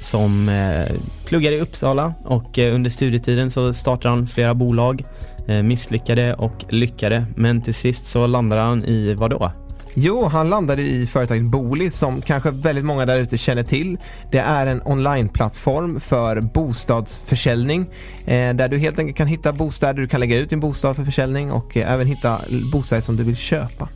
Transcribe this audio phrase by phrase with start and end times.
[0.00, 5.04] som eh, pluggar i Uppsala och eh, under studietiden så startade han flera bolag,
[5.48, 9.52] eh, misslyckade och lyckade men till sist så landade han i vad då?
[9.94, 13.98] Jo, han landade i företaget Booli som kanske väldigt många där ute känner till.
[14.30, 17.86] Det är en onlineplattform för bostadsförsäljning
[18.26, 21.04] eh, där du helt enkelt kan hitta bostäder, du kan lägga ut din bostad för
[21.04, 22.40] försäljning och eh, även hitta
[22.72, 23.88] bostäder som du vill köpa.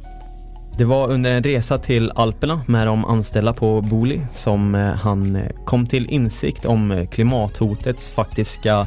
[0.76, 5.36] Det var under en resa till Alperna med de anställda på Booli som eh, han
[5.36, 8.86] eh, kom till insikt om eh, klimathotets faktiska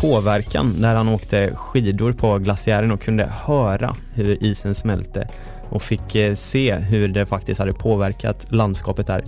[0.00, 5.28] påverkan när han åkte skidor på glaciären och kunde höra hur isen smälte
[5.70, 9.24] och fick se hur det faktiskt hade påverkat landskapet där.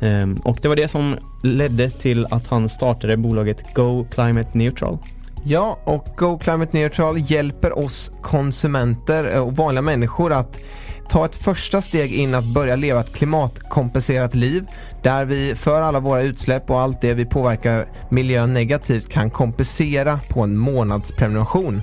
[0.00, 4.98] Ehm, och det var det som ledde till att han startade bolaget Go Climate Neutral.
[5.44, 10.60] Ja, och Go Climate Neutral hjälper oss konsumenter och vanliga människor att
[11.10, 14.66] ta ett första steg in att börja leva ett klimatkompenserat liv
[15.02, 20.20] där vi för alla våra utsläpp och allt det vi påverkar miljön negativt kan kompensera
[20.28, 21.82] på en månadsprenumeration.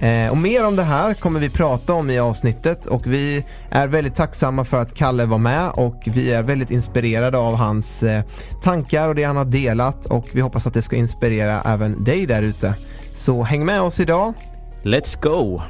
[0.00, 3.86] Eh, och mer om det här kommer vi prata om i avsnittet och vi är
[3.86, 8.24] väldigt tacksamma för att Kalle var med och vi är väldigt inspirerade av hans eh,
[8.62, 12.26] tankar och det han har delat och vi hoppas att det ska inspirera även dig
[12.26, 12.74] där ute.
[13.12, 14.34] Så häng med oss idag.
[14.82, 15.62] Let's go!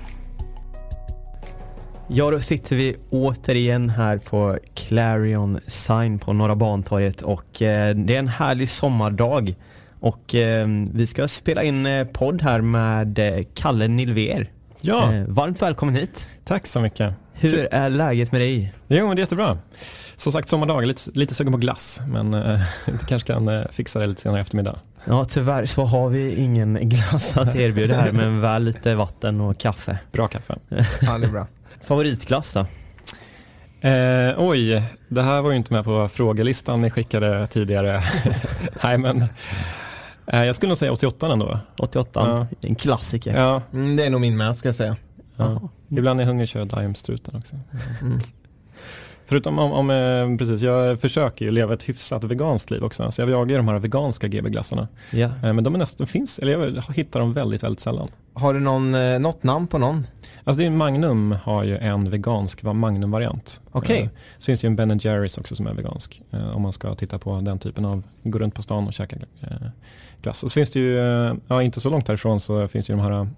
[2.08, 8.14] Ja, då sitter vi återigen här på Clarion Sign på Norra Bantorget och eh, det
[8.14, 9.54] är en härlig sommardag
[10.00, 14.50] och eh, vi ska spela in eh, podd här med eh, Kalle Nilver.
[14.80, 15.12] Ja.
[15.12, 16.28] Eh, varmt välkommen hit.
[16.44, 17.14] Tack så mycket.
[17.32, 17.68] Hur Kul.
[17.70, 18.72] är läget med dig?
[18.88, 19.58] Jo, men det är jättebra.
[20.16, 23.98] Som sagt sommardag, lite, lite sugen på glass men eh, du kanske kan eh, fixa
[23.98, 24.80] det lite senare i eftermiddag.
[25.04, 29.58] Ja tyvärr så har vi ingen glass att erbjuda här men väl lite vatten och
[29.58, 29.98] kaffe.
[30.12, 30.54] Bra kaffe.
[31.00, 31.46] ja det är bra.
[31.82, 32.66] Favoritglass då?
[33.88, 38.02] Eh, oj, det här var ju inte med på frågelistan ni skickade tidigare.
[38.82, 39.22] Nej men
[40.26, 41.58] eh, jag skulle nog säga 88 ändå.
[41.78, 42.68] 88, ja.
[42.68, 43.34] en klassiker.
[43.36, 43.62] Ja.
[43.72, 44.96] Mm, det är nog min med ska jag säga.
[45.36, 45.68] Ja.
[45.88, 47.56] Ibland är hungrig kör Daimstruten också.
[48.00, 48.20] Mm.
[49.32, 53.10] Förutom om, om eh, precis, jag försöker ju leva ett hyfsat veganskt liv också.
[53.10, 54.88] Så jag jagar de här veganska GB-glassarna.
[55.10, 55.26] Ja.
[55.26, 58.08] Eh, men de är nästan, finns, eller jag hittar dem väldigt, väldigt sällan.
[58.34, 60.06] Har du någon, eh, något namn på någon?
[60.44, 63.60] Alltså det är Magnum har ju en vegansk Magnum-variant.
[63.70, 63.96] Okej.
[63.96, 64.08] Okay.
[64.38, 66.22] Så finns det ju en Ben Jerrys också som är vegansk.
[66.54, 69.16] Om man ska titta på den typen av, gå runt på stan och käka
[70.22, 70.42] glass.
[70.42, 70.96] Och så finns det ju,
[71.48, 73.28] ja inte så långt härifrån så finns det ju de här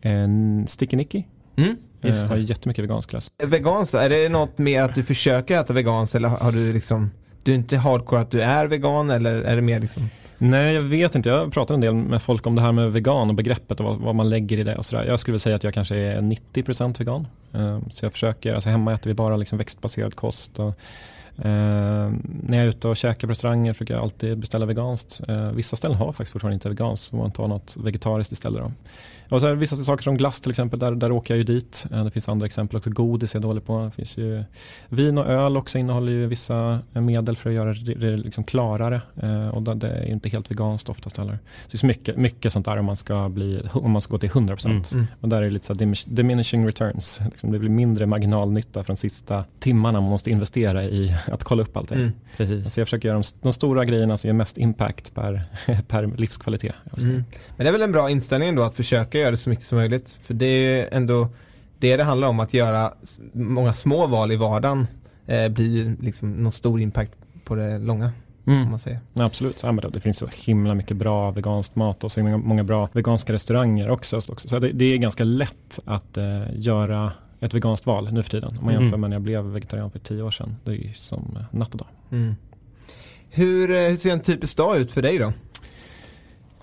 [0.00, 1.22] en Sticky Nicky.
[1.56, 1.76] Mm.
[2.04, 2.28] Just det.
[2.28, 3.30] har jättemycket vegansk glass.
[3.42, 3.94] Veganskt?
[3.94, 7.10] Är det något med att du försöker äta veganskt eller har du liksom
[7.42, 10.08] Du är inte hardcore att du är vegan eller är det mer liksom?
[10.38, 11.28] Nej, jag vet inte.
[11.28, 13.98] Jag pratar en del med folk om det här med vegan och begreppet och vad,
[13.98, 15.04] vad man lägger i det och sådär.
[15.04, 17.26] Jag skulle säga att jag kanske är 90% vegan.
[17.54, 20.78] Uh, så jag försöker, alltså hemma äter vi bara liksom växtbaserad kost och
[21.38, 22.12] Uh,
[22.42, 25.20] när jag är ute och käkar på restauranger försöker jag alltid beställa veganskt.
[25.28, 28.62] Uh, vissa ställen har faktiskt fortfarande inte veganskt, så man tar något vegetariskt istället.
[28.62, 28.72] Då.
[29.28, 31.86] Och så vissa saker som glass till exempel, där, där åker jag ju dit.
[31.92, 33.84] Uh, det finns andra exempel också, godis är jag dålig på.
[33.84, 34.44] Det finns ju
[34.88, 39.00] vin och öl också innehåller ju vissa medel för att göra det liksom klarare.
[39.52, 41.32] och det är inte helt veganskt oftast heller.
[41.32, 44.18] Så det finns mycket, mycket sånt där om man ska, bli, om man ska gå
[44.18, 44.66] till 100%.
[44.66, 44.82] Mm.
[44.92, 45.06] Mm.
[45.20, 45.74] Och där är det lite så
[46.06, 47.20] diminishing returns.
[47.30, 51.76] Liksom det blir mindre marginalnytta från sista timmarna man måste investera i att kolla upp
[51.76, 51.98] allting.
[51.98, 52.12] Mm.
[52.36, 52.74] Precis.
[52.74, 55.44] Så jag försöker göra de, de stora grejerna som ger mest impact per,
[55.88, 56.74] per livskvalitet.
[56.98, 57.24] Mm.
[57.56, 59.78] Men det är väl en bra inställning då att försöka göra det så mycket som
[59.78, 60.18] möjligt.
[60.22, 61.28] För det är ändå
[61.78, 62.92] det det handlar om att göra
[63.32, 64.86] många små val i vardagen
[65.26, 67.12] eh, blir liksom någon stor impact
[67.44, 68.12] på det långa
[68.46, 68.70] Mm.
[68.70, 69.00] man säger.
[69.14, 72.88] Absolut, ja, det, finns så himla mycket bra veganskt mat och så många, många bra
[72.92, 74.16] veganska restauranger också.
[74.16, 74.48] också.
[74.48, 78.48] Så det, det är ganska lätt att eh, göra ett veganskt val nu för tiden.
[78.48, 78.82] Om man Mm.
[78.82, 80.56] jämför med när jag blev vegetarian för tio år sedan.
[80.64, 81.88] Det är ju som natt och dag.
[82.10, 82.34] Mm.
[83.30, 85.32] Hur, eh, hur ser en typisk dag ut för dig då?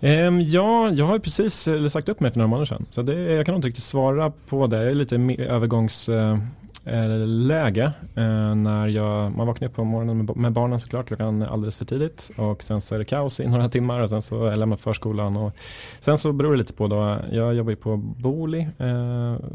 [0.04, 2.86] Ehm, ja, jag har precis eh, sagt upp mig för några månader sedan.
[2.90, 4.78] Så det, jag kan inte riktigt svara på det.
[4.78, 7.94] Jag är lite i övergångsläge.
[8.16, 11.78] Eh, eh, när jag, man vaknar upp på morgonen med, med barnen såklart klockan alldeles
[11.78, 14.50] för tidigt och sen så är det kaos i några timmar och sen så är
[14.50, 15.56] jag lämnar förskolan och
[16.00, 17.20] sen så beror det lite på då.
[17.32, 18.68] Jag jobbar ju på Boli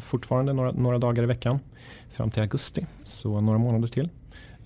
[0.01, 1.59] fortfarande några, några dagar i veckan
[2.13, 4.09] fram till augusti, så några månader till.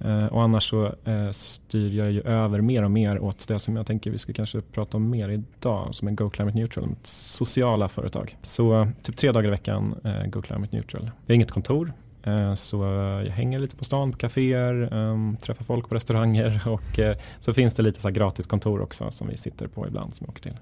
[0.05, 3.77] Eh, och annars så eh, styr jag ju över mer och mer åt det som
[3.77, 7.07] jag tänker vi ska kanske prata om mer idag som är Go Climate Neutral, mitt
[7.07, 8.37] sociala företag.
[8.43, 11.11] Så eh, typ tre dagar i veckan eh, Go Climate Neutral.
[11.27, 11.93] Jag har inget kontor
[12.23, 12.83] eh, så
[13.25, 17.55] jag hänger lite på stan på kaféer, ehm, träffar folk på restauranger och eh, så
[17.55, 20.31] finns det lite så här gratis kontor också som vi sitter på ibland som jag
[20.31, 20.59] åker till.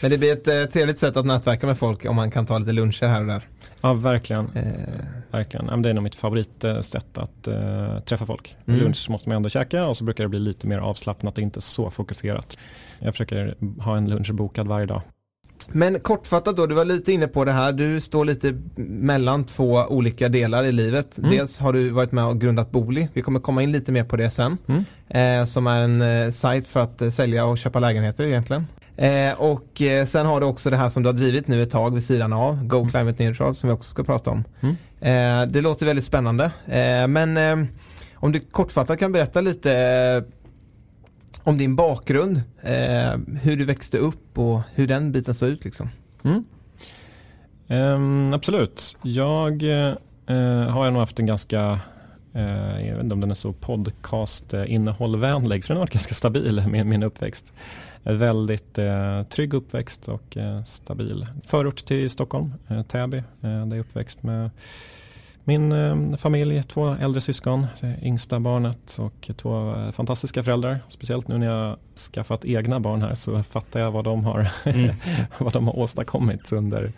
[0.00, 2.58] Men det blir ett eh, trevligt sätt att nätverka med folk om man kan ta
[2.58, 3.48] lite luncher här och där.
[3.80, 4.50] Ja, verkligen.
[4.54, 4.64] Eh,
[5.30, 5.66] verkligen.
[5.66, 8.56] Ja, Det är nog mitt favoritsätt att eh, träffa folk.
[8.66, 8.80] Mm.
[8.80, 11.60] Lunch måste man ändå käka och så brukar det bli lite mer avslappnat och inte
[11.60, 12.56] så fokuserat.
[12.98, 15.02] Jag försöker ha en lunch bokad varje dag.
[15.68, 17.72] Men kortfattat då, du var lite inne på det här.
[17.72, 21.18] Du står lite mellan två olika delar i livet.
[21.18, 21.30] Mm.
[21.30, 23.08] Dels har du varit med och grundat Booli.
[23.12, 24.58] Vi kommer komma in lite mer på det sen.
[24.66, 24.84] Mm.
[25.08, 28.66] Eh, som är en eh, sajt för att eh, sälja och köpa lägenheter egentligen.
[28.96, 31.70] Eh, och eh, sen har du också det här som du har drivit nu ett
[31.70, 32.90] tag vid sidan av, Go Mm.
[32.90, 34.44] Climate Neutral, som vi också ska prata om.
[34.60, 34.76] Mm.
[35.00, 36.44] Eh, det låter väldigt spännande.
[36.66, 37.66] Eh, men eh,
[38.14, 40.24] om du kortfattat kan berätta lite
[41.42, 42.42] om din bakgrund,
[43.42, 45.88] hur du växte upp och hur den biten såg ut liksom.
[46.22, 46.44] Mm.
[47.68, 48.96] Ehm, absolut.
[49.02, 49.62] Jag
[50.70, 51.80] har nog haft en ganska,
[52.40, 56.88] jag vet inte om den är så podcast-innehållvänlig, för den har varit ganska stabil min,
[56.88, 57.52] min uppväxt.
[58.02, 61.26] Väldigt eh, trygg uppväxt och eh, stabil.
[61.46, 64.50] Förort till Stockholm, eh, Täby, eh, där jag är uppväxt med
[65.44, 70.78] min eh, familj, två äldre syskon, eh, yngsta barnet och två eh, fantastiska föräldrar.
[70.88, 71.76] Speciellt nu när jag
[72.14, 74.94] skaffat egna barn här så fattar jag vad de har, Mm.
[75.38, 76.92] vad de har åstadkommit under,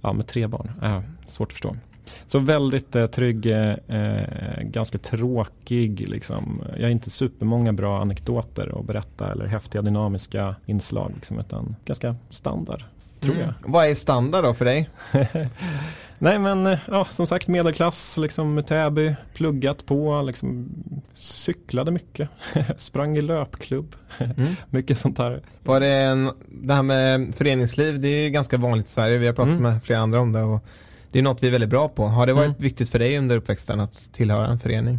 [0.00, 0.70] ja med tre barn.
[0.82, 1.76] Äh, svårt att förstå.
[2.26, 6.62] Så väldigt eh, trygg, eh, eh, ganska tråkig liksom.
[6.76, 12.16] Jag har inte supermånga bra anekdoter att berätta eller häftiga dynamiska inslag liksom, utan ganska
[12.30, 12.82] standard.
[13.20, 13.44] Tror jag.
[13.44, 13.54] Mm.
[13.64, 14.90] Vad är standard då för dig?
[16.18, 20.68] Nej men eh, ja, som sagt medelklass, liksom Täby, pluggat på, liksom,
[21.12, 22.28] cyklade mycket,
[22.76, 24.56] sprang i löpklubb, Mm.
[24.70, 25.40] mycket sånt här.
[25.62, 29.18] Var det, en, det här med föreningsliv, det är ju ganska vanligt i Sverige.
[29.18, 29.62] Vi har pratat Mm.
[29.62, 30.64] med flera andra om det och
[31.10, 32.06] det är något vi är väldigt bra på.
[32.06, 32.62] Har det varit Mm.
[32.62, 34.98] viktigt för dig under uppväxten att tillhöra en förening?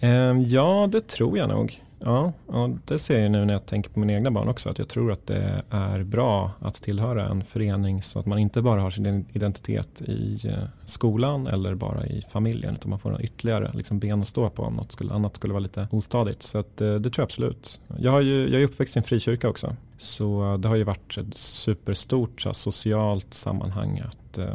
[0.00, 1.82] Ehm, ja, det tror jag nog.
[1.98, 4.78] Ja, och det ser jag nu när jag tänker på mina egna barn också, att
[4.78, 8.80] jag tror att det är bra att tillhöra en förening så att man inte bara
[8.80, 13.70] har sin identitet i eh, skolan eller bara i familjen, utan man får en ytterligare
[13.74, 16.42] liksom, ben att stå på om något skulle, annat skulle vara lite ostadigt.
[16.42, 17.80] Så att, eh, det tror jag absolut.
[17.98, 21.18] Jag, har ju, jag är uppväxt i en frikyrka också, så det har ju varit
[21.18, 24.02] ett superstort så socialt sammanhang
[24.38, 24.54] att eh,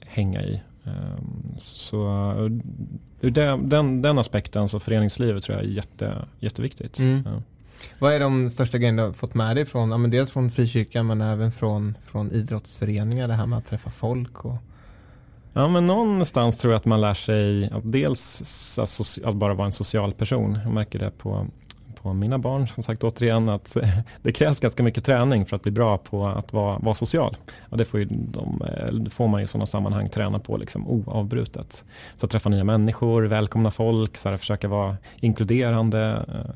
[0.00, 0.62] hänga i.
[0.84, 2.52] Ehm, Så eh,
[3.20, 6.98] ur den, den, den aspekten så föreningslivet tror jag är jätte, jätteviktigt.
[6.98, 7.22] Mm.
[7.26, 7.42] Ja.
[7.98, 10.50] Vad är de största grejerna du har fått med dig från, ja, men dels från
[10.50, 14.56] frikyrkan men även från, från idrottsföreningar, det här med att träffa folk och
[15.52, 18.78] ja men någonstans tror jag att man lär sig att dels
[19.24, 20.58] att bara vara en social person.
[20.64, 21.46] Jag märker det på,
[22.02, 25.62] på mina barn som sagt återigen att eh, det krävs ganska mycket träning för att
[25.62, 27.36] bli bra på att vara, vara social.
[27.68, 30.88] Och det får, ju de, eh, får man ju i sådana sammanhang träna på liksom
[30.88, 31.84] oavbrutet.
[32.16, 36.24] Så att träffa nya människor, välkomna folk, så här, försöka vara inkluderande.
[36.28, 36.54] Eh,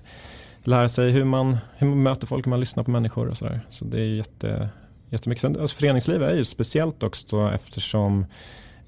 [0.64, 3.60] lära sig hur man, hur man möter folk, hur man lyssnar på människor och sådär.
[3.70, 4.68] Så det är jätte,
[5.10, 5.42] jättemycket.
[5.42, 8.26] Sen, alltså föreningslivet är ju speciellt också eftersom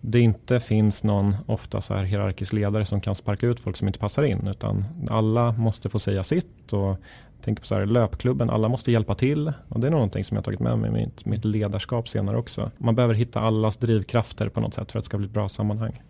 [0.01, 3.87] det inte finns någon ofta så här hierarkisk ledare som kan sparka ut folk som
[3.87, 6.97] inte passar in utan alla måste få säga sitt och
[7.45, 10.45] tänk på så här löpklubben, alla måste hjälpa till och det är någonting som jag
[10.45, 12.71] tagit med mig i mitt, mitt ledarskap senare också.
[12.79, 15.49] Man behöver hitta allas drivkrafter på något sätt för att det ska bli ett bra
[15.49, 16.03] sammanhang.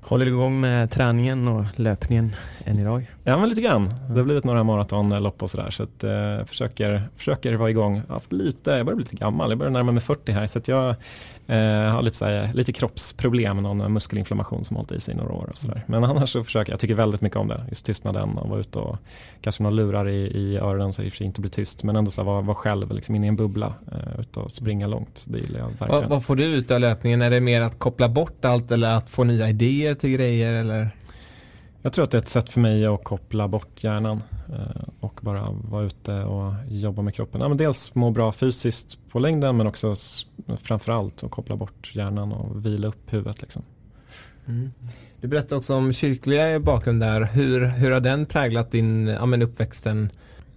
[0.00, 3.10] Håller du igång med träningen och löpningen än idag?
[3.24, 3.94] Ja men lite grann.
[4.08, 7.94] Det har blivit några maratonlopp och sådär så att eh, försöker, försöker vara igång.
[7.96, 10.46] Jag har haft lite, jag börjar bli lite gammal, jag börjar närma mig 40 här
[10.46, 10.88] så att jag
[11.46, 11.56] eh,
[11.92, 15.48] har lite, såhär, lite kroppsproblem, någon muskelinflammation som har hållit i sig i några år
[15.50, 15.84] och sådär.
[15.86, 18.60] Men annars så försöker jag, Jag tycker väldigt mycket om det, just tystnaden och vara
[18.60, 18.96] ute och
[19.40, 21.96] kanske några lurar i, i öronen så i och för sig inte blir tyst men
[21.96, 25.24] ändå så vara var själv liksom inne i en bubbla, eh, ute och springa långt.
[25.26, 25.90] Det gillar jag verkligen.
[25.90, 27.22] Vad, vad får du ut av löpningen?
[27.22, 30.90] Är det mer att koppla bort allt eller att få nya idéer till grejer eller?
[31.82, 35.20] Jag tror att det är ett sätt för mig att koppla bort hjärnan eh, och
[35.22, 37.40] bara vara ute och jobba med kroppen.
[37.40, 39.94] Ja, men dels må bra fysiskt på längden men också
[40.62, 43.42] framförallt att koppla bort hjärnan och vila upp huvudet.
[43.42, 43.62] Liksom.
[44.46, 44.72] Mm.
[45.20, 47.22] Du berättade också om kyrkliga bakgrund där.
[47.22, 50.10] Hur, hur har den präglat din ja, uppväxten?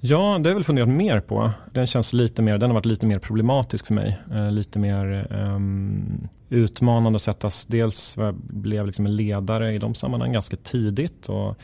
[0.07, 1.51] Ja, det har jag väl funderat mer på.
[1.73, 4.19] Den känns lite mer, den har varit lite mer problematisk för mig.
[4.33, 7.65] Eh, lite mer um, utmanande att sättas.
[7.65, 11.57] Dels jag blev liksom en ledare i de sammanhang ganska tidigt och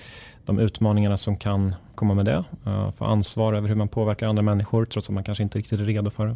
[0.45, 2.43] de utmaningarna som kan komma med det.
[2.67, 5.79] Uh, få ansvar över hur man påverkar andra människor trots att man kanske inte riktigt
[5.79, 6.35] är redo för det.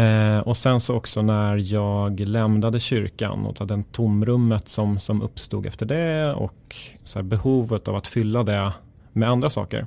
[0.00, 5.66] Eh, och sen så också när jag lämnade kyrkan och den tomrummet som, som uppstod
[5.66, 8.72] efter det och så behovet av att fylla det
[9.12, 9.86] med andra saker.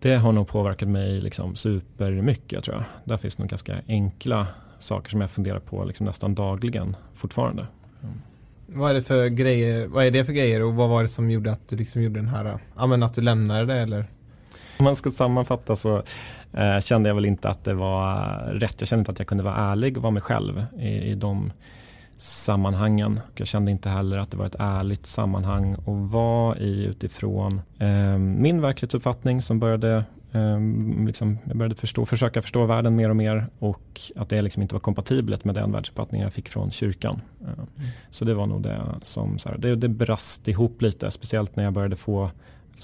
[0.00, 2.84] Det har nog påverkat mig liksom supermycket tror jag.
[3.04, 4.46] Där finns nog ganska enkla
[4.78, 7.66] saker som jag funderar på liksom nästan dagligen fortfarande.
[8.02, 8.20] Mm.
[8.66, 11.30] Vad är det för grejer, vad är det för grejer och vad var det som
[11.30, 14.06] gjorde att du liksom gjorde den här, ja men att du lämnade det eller?
[14.78, 16.02] Om man ska sammanfatta så
[16.52, 18.76] eh, kände jag väl inte att det var rätt.
[18.78, 21.52] Jag kände inte att jag kunde vara ärlig och vara mig själv i, i de
[22.20, 23.20] sammanhangen.
[23.34, 28.18] Jag kände inte heller att det var ett ärligt sammanhang att vara i utifrån eh,
[28.18, 30.60] min verklighetsuppfattning som började eh,
[31.06, 34.74] liksom, jag började förstå, försöka förstå världen mer och mer och att det liksom inte
[34.74, 37.20] var kompatibelt med den världsuppfattningen jag fick från kyrkan.
[37.40, 37.66] Eh, mm.
[38.10, 41.64] Så det var nog det som, så här, det, det brast ihop lite, speciellt när
[41.64, 42.30] jag började få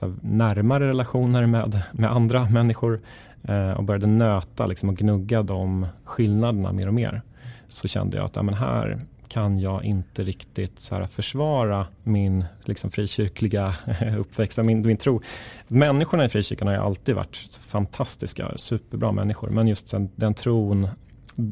[0.02, 3.00] här, närmare relationer med, med andra människor
[3.42, 7.22] eh, och började nöta liksom, och gnugga de skillnaderna mer och mer.
[7.68, 12.45] Så kände jag att ja, men här kan jag inte riktigt så här, försvara min
[12.64, 13.75] liksom, frikyrkliga
[14.18, 15.21] uppväxt, min, min tro.
[15.68, 19.50] Människorna i frikyrkan har ju alltid varit fantastiska, superbra människor.
[19.50, 20.88] Men just den, den tron,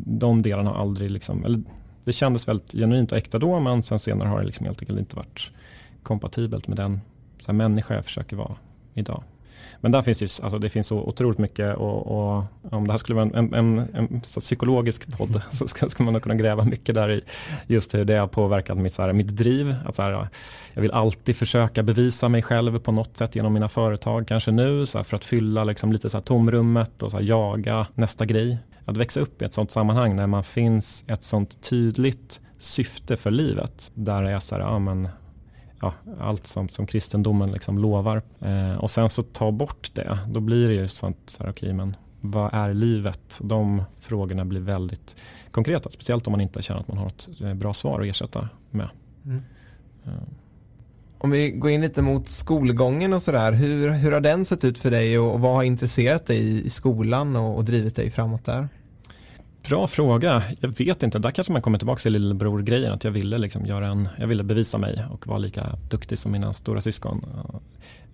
[0.06, 1.62] de delarna har aldrig liksom, eller
[2.04, 4.98] det kändes väldigt genuint och äkta då men sen senare har det liksom helt enkelt
[4.98, 5.50] inte varit
[6.02, 7.00] kompatibelt med den
[7.40, 8.56] så här, människa jag försöker vara
[8.94, 9.22] idag.
[9.80, 12.98] Men där finns ju, alltså det finns så otroligt mycket och, och om det här
[12.98, 16.64] skulle vara en, en, en, en psykologisk podd så skulle ska man nog kunna gräva
[16.64, 17.20] mycket där i
[17.66, 19.74] just hur det har påverkat mitt, så här, mitt driv.
[19.86, 20.28] Att så här,
[20.74, 24.86] jag vill alltid försöka bevisa mig själv på något sätt genom mina företag, kanske nu
[24.86, 28.58] så här, för att fylla liksom lite så här tomrummet och så jaga nästa grej.
[28.84, 33.30] Att växa upp i ett sånt sammanhang när man finns ett sånt tydligt syfte för
[33.30, 33.90] livet.
[33.94, 35.08] Där är jag så här, ja men
[35.84, 38.22] ja, allt som, som kristendomen liksom lovar.
[38.40, 41.66] Eh, och sen så ta bort det, då blir det ju sånt, så här, okej
[41.66, 43.40] okay, men vad är livet?
[43.42, 45.16] De frågorna blir väldigt
[45.50, 48.48] konkreta, speciellt om man inte känner att man har ett eh, bra svar att ersätta
[48.70, 48.88] med.
[49.24, 49.42] Mm.
[50.04, 50.12] Eh.
[51.18, 54.78] Om vi går in lite mot skolgången och sådär, hur, hur har den sett ut
[54.78, 58.44] för dig och, och vad har intresserat dig i skolan och, och drivit dig framåt
[58.44, 58.68] där?
[59.68, 60.42] Bra fråga.
[60.60, 61.18] Jag vet inte.
[61.18, 62.92] Där kanske man kommer tillbaka till lillebror-grejen.
[62.92, 66.32] Att jag ville, liksom göra en, jag ville bevisa mig och vara lika duktig som
[66.32, 67.26] mina stora syskon.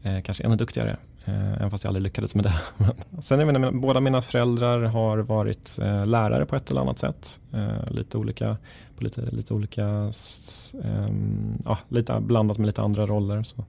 [0.03, 0.97] Eh, kanske ännu duktigare.
[1.25, 2.61] Eh, även fast jag aldrig lyckades med det.
[3.23, 7.41] Sen är det, båda mina föräldrar har varit eh, lärare på ett eller annat sätt.
[7.53, 8.57] Eh, lite olika,
[8.97, 10.13] på lite, lite olika,
[10.85, 13.43] ehm, ja, lite blandat med lite andra roller.
[13.43, 13.65] Så.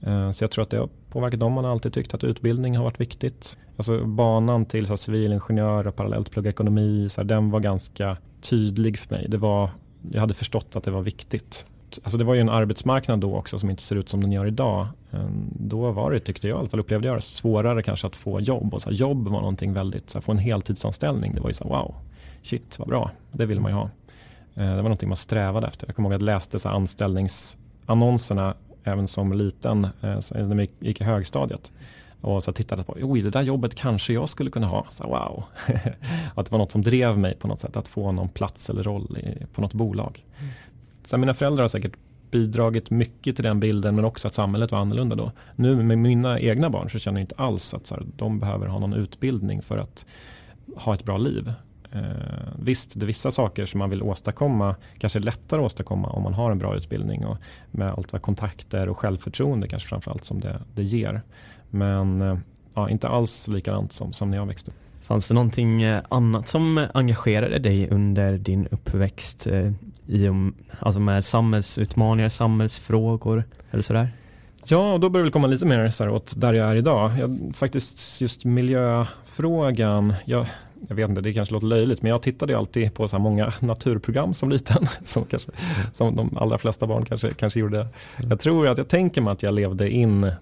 [0.00, 1.52] Eh, så jag tror att det har påverkat dem.
[1.52, 3.58] Man har alltid tyckt att utbildning har varit viktigt.
[3.76, 8.16] Alltså banan till så här, civilingenjör och parallellt plugga ekonomi, så här, den var ganska
[8.40, 9.26] tydlig för mig.
[9.28, 9.70] Det var,
[10.12, 11.66] jag hade förstått att det var viktigt.
[12.02, 14.46] Alltså det var ju en arbetsmarknad då också som inte ser ut som den gör
[14.46, 14.86] idag.
[15.10, 18.16] Eh, då var det, tyckte jag, i alla fall upplevde jag det, svårare kanske att
[18.16, 18.74] få jobb.
[18.74, 21.54] Och så här, jobb var någonting väldigt, så här, få en heltidsanställning, det var ju
[21.54, 21.94] så här, wow,
[22.42, 23.90] shit vad bra, det vill man ju ha.
[24.54, 25.86] Eh, det var någonting man strävade efter.
[25.86, 28.54] Jag kommer ihåg att jag läste så anställningsannonserna
[28.84, 31.72] även som liten, eh, när vi gick i högstadiet.
[32.20, 34.86] Och så tittade jag på, oj det där jobbet kanske jag skulle kunna ha.
[34.90, 35.44] Så wow.
[36.34, 38.82] att det var något som drev mig på något sätt att få någon plats eller
[38.82, 40.24] roll i, på något bolag.
[40.38, 40.52] Mm.
[41.04, 41.92] Så mina föräldrar har säkert
[42.30, 45.32] bidragit mycket till den bilden men också att samhället var annorlunda då.
[45.56, 48.66] Nu med mina egna barn så känner jag inte alls att så här, de behöver
[48.66, 50.06] ha någon utbildning för att
[50.76, 51.52] ha ett bra liv.
[51.92, 52.00] Eh,
[52.58, 56.22] visst, det är vissa saker som man vill åstadkomma kanske är lättare att åstadkomma om
[56.22, 57.36] man har en bra utbildning och
[57.70, 61.22] med allt vad kontakter och självförtroende kanske framförallt som det, det ger.
[61.70, 62.38] Men eh,
[62.74, 64.76] ja, inte alls likadant som, som när jag växte upp.
[65.00, 69.72] Fanns det någonting eh, annat som engagerade dig under din uppväxt eh,
[70.06, 74.08] i, alltså med samhällsutmaningar, samhällsfrågor eller sådär?
[74.64, 77.18] Ja, och då börjar det komma lite mer så här åt där jag är idag.
[77.18, 80.46] Jag, faktiskt just miljöfrågan, jag,
[80.88, 83.52] jag vet inte, det kanske låter löjligt, men jag tittade alltid på så här många
[83.60, 85.50] naturprogram som liten, som, kanske,
[85.92, 87.88] som de allra flesta barn kanske, kanske gjorde.
[88.30, 90.32] Jag tror att jag tänker mig att jag levde in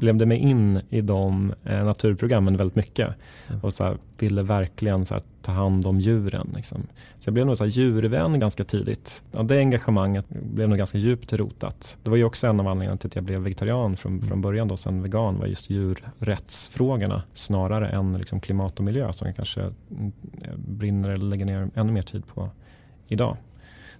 [0.00, 3.08] levde mig in i de eh, naturprogrammen väldigt mycket.
[3.48, 3.60] Mm.
[3.60, 6.52] Och så här, ville verkligen så här, ta hand om djuren.
[6.56, 6.86] Liksom.
[7.18, 9.22] Så jag blev nog så här, djurvän ganska tidigt.
[9.32, 11.98] Ja, det engagemanget blev nog ganska djupt rotat.
[12.02, 14.28] Det var ju också en av anledningarna till att jag blev vegetarian från, mm.
[14.28, 14.68] från början.
[14.68, 19.60] Då, sen vegan var just djurrättsfrågorna snarare än liksom, klimat och miljö som jag kanske
[19.60, 20.12] mm,
[20.56, 22.50] brinner eller lägger ner ännu mer tid på
[23.06, 23.36] idag.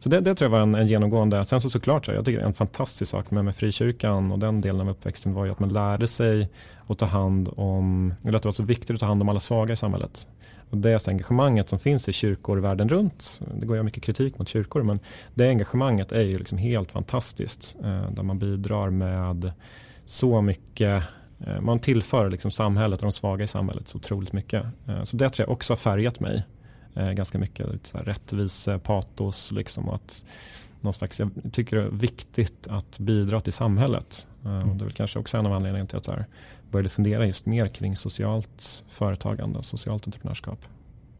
[0.00, 1.44] Så det, det tror jag var en, en genomgående.
[1.44, 4.80] Sen så såklart, så jag tycker en fantastisk sak med, med frikyrkan och den delen
[4.80, 6.48] av uppväxten var ju att man lärde sig
[6.86, 9.40] att ta hand om, eller att det var så viktigt att ta hand om alla
[9.40, 10.26] svaga i samhället.
[10.70, 14.48] Och det engagemanget som finns i kyrkor världen runt, det går ju mycket kritik mot
[14.48, 15.00] kyrkor, men
[15.34, 17.76] det engagemanget är ju liksom helt fantastiskt.
[17.84, 19.52] Eh, där man bidrar med
[20.04, 21.02] så mycket
[21.46, 24.64] eh, man tillför liksom samhället och de svaga i samhället så otroligt mycket.
[24.86, 26.44] Eh, så det tror jag också har färgat mig
[26.98, 27.72] eh, ganska mycket.
[27.72, 29.88] Lite så här rättvise, patos liksom.
[29.88, 30.24] Och att
[30.80, 34.26] någon slags, jag tycker det är viktigt att bidra till samhället.
[34.44, 36.24] Eh, och det är väl kanske också en av anledningarna till att jag
[36.70, 40.58] började fundera just mer kring socialt företagande och socialt entreprenörskap.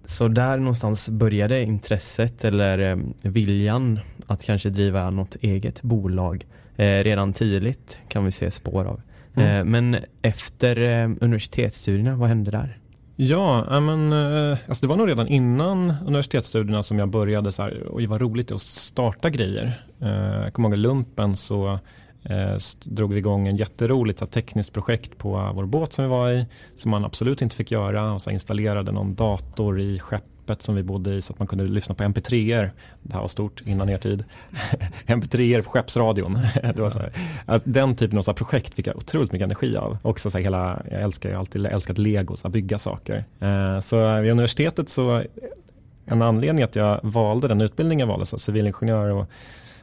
[0.04, 7.04] Så där någonstans började intresset eller eh, viljan att kanske driva något eget bolag eh,
[7.04, 9.00] redan tidigt kan vi se spår av.
[9.34, 9.58] Mm.
[9.58, 12.78] Eh, men efter eh, universitetsstudierna, vad hände där?
[13.20, 17.82] Ja, men, eh, alltså det var nog redan innan universitetsstudierna som jag började så här,
[17.82, 19.82] och det var roligt att starta grejer.
[20.00, 21.78] Eh, jag kommer ihåg lumpen så
[22.22, 26.46] eh, drog vi igång en jätteroligt tekniskt projekt på vår båt som vi var i
[26.76, 30.74] som man absolut inte fick göra och så installerade någon dator i skeppet skeppet som
[30.74, 32.70] vi bodde i så att man kunde lyssna på mp3er.
[33.02, 34.24] Det här var stort innan er tid.
[35.06, 36.38] mp3er på skeppsradion.
[36.74, 37.12] det var så här.
[37.46, 39.98] Alltså, den typen av så projekt fick jag otroligt mycket energi av.
[40.02, 43.24] Också så här, hela, jag älskar jag alltid älskat lego, så bygga saker.
[43.40, 45.22] Eh, så vid universitetet så
[46.06, 49.26] en anledning att jag valde den utbildningen jag valde, så civilingenjör och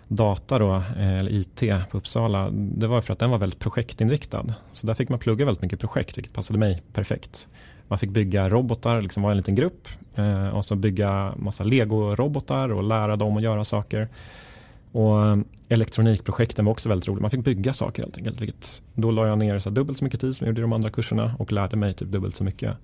[0.07, 4.53] data då, eh, eller IT på Uppsala, det var för att den var väldigt projektinriktad.
[4.73, 7.47] Så där fick man plugga väldigt mycket projekt, vilket passade mig perfekt.
[7.87, 12.71] Man fick bygga robotar, liksom vara en liten grupp eh, och så bygga massa lego-robotar
[12.71, 14.09] och lära dem att göra saker.
[14.91, 15.37] Och eh,
[15.69, 17.21] elektronikprojekten var också väldigt roliga.
[17.21, 18.41] Man fick bygga saker helt enkelt.
[18.41, 20.73] Vilket, då la jag ner så dubbelt så mycket tid som jag gjorde i de
[20.73, 22.77] andra kurserna och lärde mig typ dubbelt så mycket.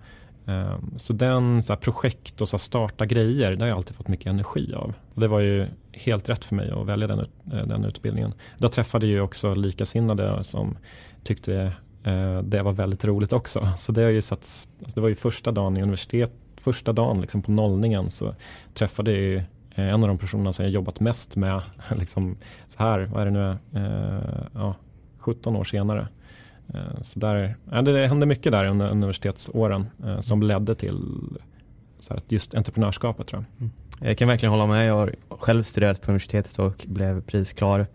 [0.45, 4.27] Eh, så den så projekt och så starta grejer, det har jag alltid fått mycket
[4.27, 4.93] energi av.
[5.13, 8.33] Och det var ju helt rätt för mig att välja den, eh, den utbildningen.
[8.57, 10.77] Då träffade jag också likasinnade som
[11.23, 13.69] tyckte Eh, det var väldigt roligt också.
[13.77, 17.21] Så det har ju satt, alltså det var ju första dagen i universitet, första dagen
[17.21, 18.35] liksom på nollningen så
[18.73, 19.37] träffade jag ju
[19.75, 21.61] eh, en av de personerna som jag jobbat mest med,
[21.95, 22.37] liksom
[22.67, 24.75] så här, vad är det nu, eh, ja,
[25.17, 26.07] 17 år senare.
[26.73, 29.85] Eh, så där, ja, det hände mycket där under universitetsåren
[30.19, 30.99] som ledde till
[31.99, 33.61] så här, just entreprenörskapet tror jag.
[33.61, 33.71] Mm.
[33.99, 34.87] Jag kan verkligen hålla med.
[34.87, 37.87] Jag har själv studerat på universitetet och blev prisklar.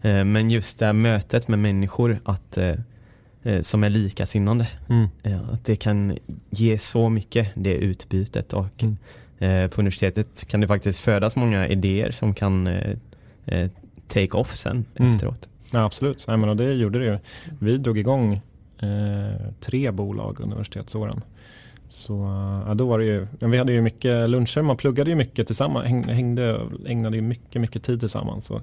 [0.00, 2.74] Men just det här mötet med människor, att eh,
[3.62, 4.68] som är likasinnande.
[4.88, 5.08] Mm.
[5.22, 6.18] Eh, att det kan
[6.50, 8.52] ge så mycket, det utbytet.
[8.52, 8.96] Och mm.
[9.38, 12.96] eh, på universitetet kan det faktiskt födas många idéer som kan eh,
[13.46, 13.70] eh,
[14.08, 15.10] take off sen mm.
[15.10, 15.48] efteråt.
[15.70, 17.18] Ja, absolut, Nej, men och det gjorde det ju.
[17.58, 18.40] Vi drog igång
[18.78, 21.20] eh, tre bolag under universitetsåren.
[21.88, 22.12] Så
[22.66, 25.86] ja, då var det ju, vi hade ju mycket luncher, man pluggade ju mycket tillsammans,
[26.06, 28.46] hängde, ägnade ju mycket, mycket tid tillsammans.
[28.46, 28.62] Så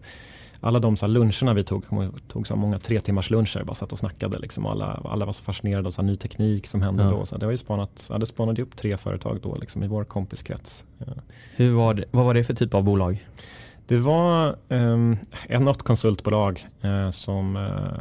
[0.62, 1.86] alla de så luncherna vi tog,
[2.28, 4.39] tog så många tre timmars luncher, bara satt och snackade.
[4.39, 4.65] Liksom.
[4.65, 7.10] Alla, alla var så fascinerade av så ny teknik som hände ja.
[7.10, 7.26] då.
[7.26, 10.86] Så det har ju spanat, hade spanat upp tre företag då liksom, i vår kompiskrets.
[11.56, 13.28] Hur var det, vad var det för typ av bolag?
[13.88, 15.17] Det var um,
[15.50, 18.00] något konsultbolag uh, som uh,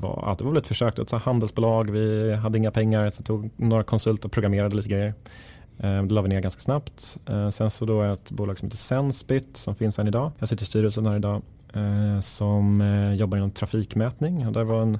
[0.00, 3.22] var, ja, det var väl ett försök, ett så handelsbolag, vi hade inga pengar, så
[3.22, 5.14] tog några konsulter och programmerade lite grejer.
[5.84, 7.18] Uh, det la vi ner ganska snabbt.
[7.30, 10.32] Uh, sen så då ett bolag som heter Sensbit som finns än idag.
[10.38, 11.42] Jag sitter i styrelsen här idag eh,
[11.74, 14.46] Eh, som eh, jobbar inom trafikmätning.
[14.46, 14.98] Och där var en,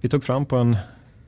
[0.00, 0.76] vi tog fram på en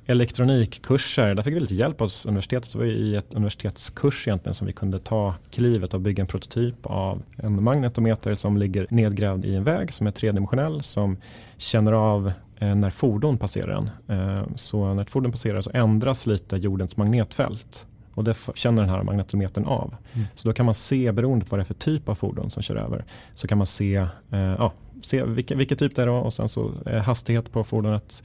[0.06, 2.70] elektronikkurser, där fick vi lite hjälp av universitetet.
[2.70, 6.86] Så var i ett universitetskurs egentligen som vi kunde ta klivet och bygga en prototyp
[6.86, 11.16] av en magnetometer som ligger nedgrävd i en väg som är tredimensionell som
[11.56, 13.90] känner av eh, när fordon passerar den.
[14.56, 17.86] Så när ett fordon passerar så ändras lite jordens magnetfält
[18.18, 19.94] och det känner den här magnetometern av.
[20.12, 20.26] Mm.
[20.34, 22.62] Så då kan man se, beroende på vad det är för typ av fordon som
[22.62, 23.04] kör över,
[23.34, 23.96] så kan man se,
[24.30, 28.22] eh, ja, se vilken, vilken typ det är och sen så eh, hastighet på fordonet,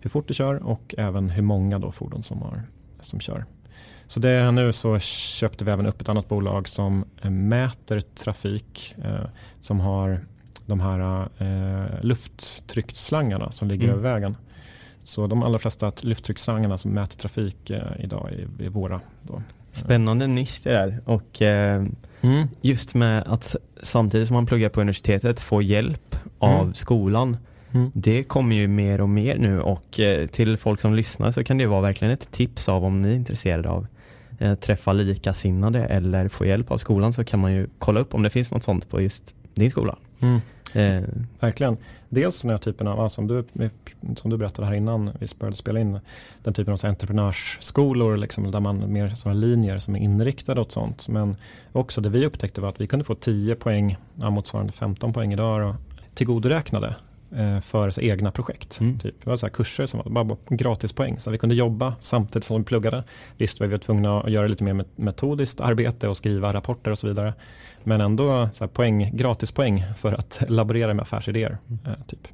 [0.00, 2.62] hur fort det kör och även hur många då fordon som, har,
[3.00, 3.44] som kör.
[4.06, 8.94] Så det nu så köpte vi även upp ett annat bolag som eh, mäter trafik,
[9.04, 9.26] eh,
[9.60, 10.20] som har
[10.66, 13.98] de här eh, lufttrycksslangarna som ligger Mm.
[13.98, 14.36] över vägen.
[15.04, 19.00] Så de allra flesta lufttrycksslangarna som mäter trafik eh, idag är, är våra.
[19.22, 19.42] Då.
[19.70, 21.84] Spännande nisch det där och eh,
[22.60, 26.74] just med att samtidigt som man pluggar på universitetet få hjälp av Mm.
[26.74, 27.36] skolan.
[27.72, 27.90] Mm.
[27.94, 31.58] Det kommer ju mer och mer nu och eh, till folk som lyssnar så kan
[31.58, 33.86] det vara verkligen ett tips av om ni är intresserade av
[34.38, 38.22] eh, träffa likasinnade eller få hjälp av skolan så kan man ju kolla upp om
[38.22, 39.96] det finns något sånt på just din skola.
[40.74, 41.02] Eh,
[41.40, 41.76] Verkligen.
[42.08, 43.44] Dels den här typen av, som, du,
[44.16, 46.00] som du berättade här innan vi började spela in,
[46.42, 50.72] den typen av så entreprenörsskolor liksom, där man mer sådana linjer som är inriktade åt
[50.72, 51.08] sånt.
[51.08, 51.36] Men
[51.72, 55.32] också det vi upptäckte var att vi kunde få 10 poäng, ja, motsvarande 15 poäng
[55.32, 55.76] idag, då,
[56.14, 56.96] tillgodoräknade
[57.62, 58.80] för så, egna projekt.
[58.80, 58.98] Mm.
[58.98, 59.14] Typ.
[59.24, 62.58] Det var så här kurser som var bara gratispoäng, så vi kunde jobba samtidigt som
[62.58, 63.04] vi pluggade.
[63.38, 66.98] Visst var vi tvungna att göra lite mer met- metodiskt arbete och skriva rapporter och
[66.98, 67.34] så vidare.
[67.84, 71.58] Men ändå så här, poäng, gratispoäng för att laborera med affärsidéer.
[71.86, 72.28] Eh, typ.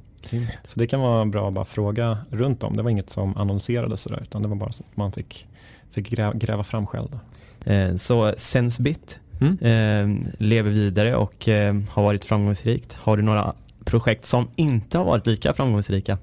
[0.65, 2.75] Så det kan vara bra att bara fråga runt om.
[2.77, 5.47] Det var inget som annonserades sådär, utan det var bara så att man fick,
[5.91, 7.19] fick gräva, gräva fram själv.
[7.65, 9.57] Eh, så Sensbit Mm.
[9.61, 12.93] eh, lever vidare och eh, har varit framgångsrikt.
[12.93, 13.53] Har du några
[13.85, 16.17] projekt som inte har varit lika framgångsrika?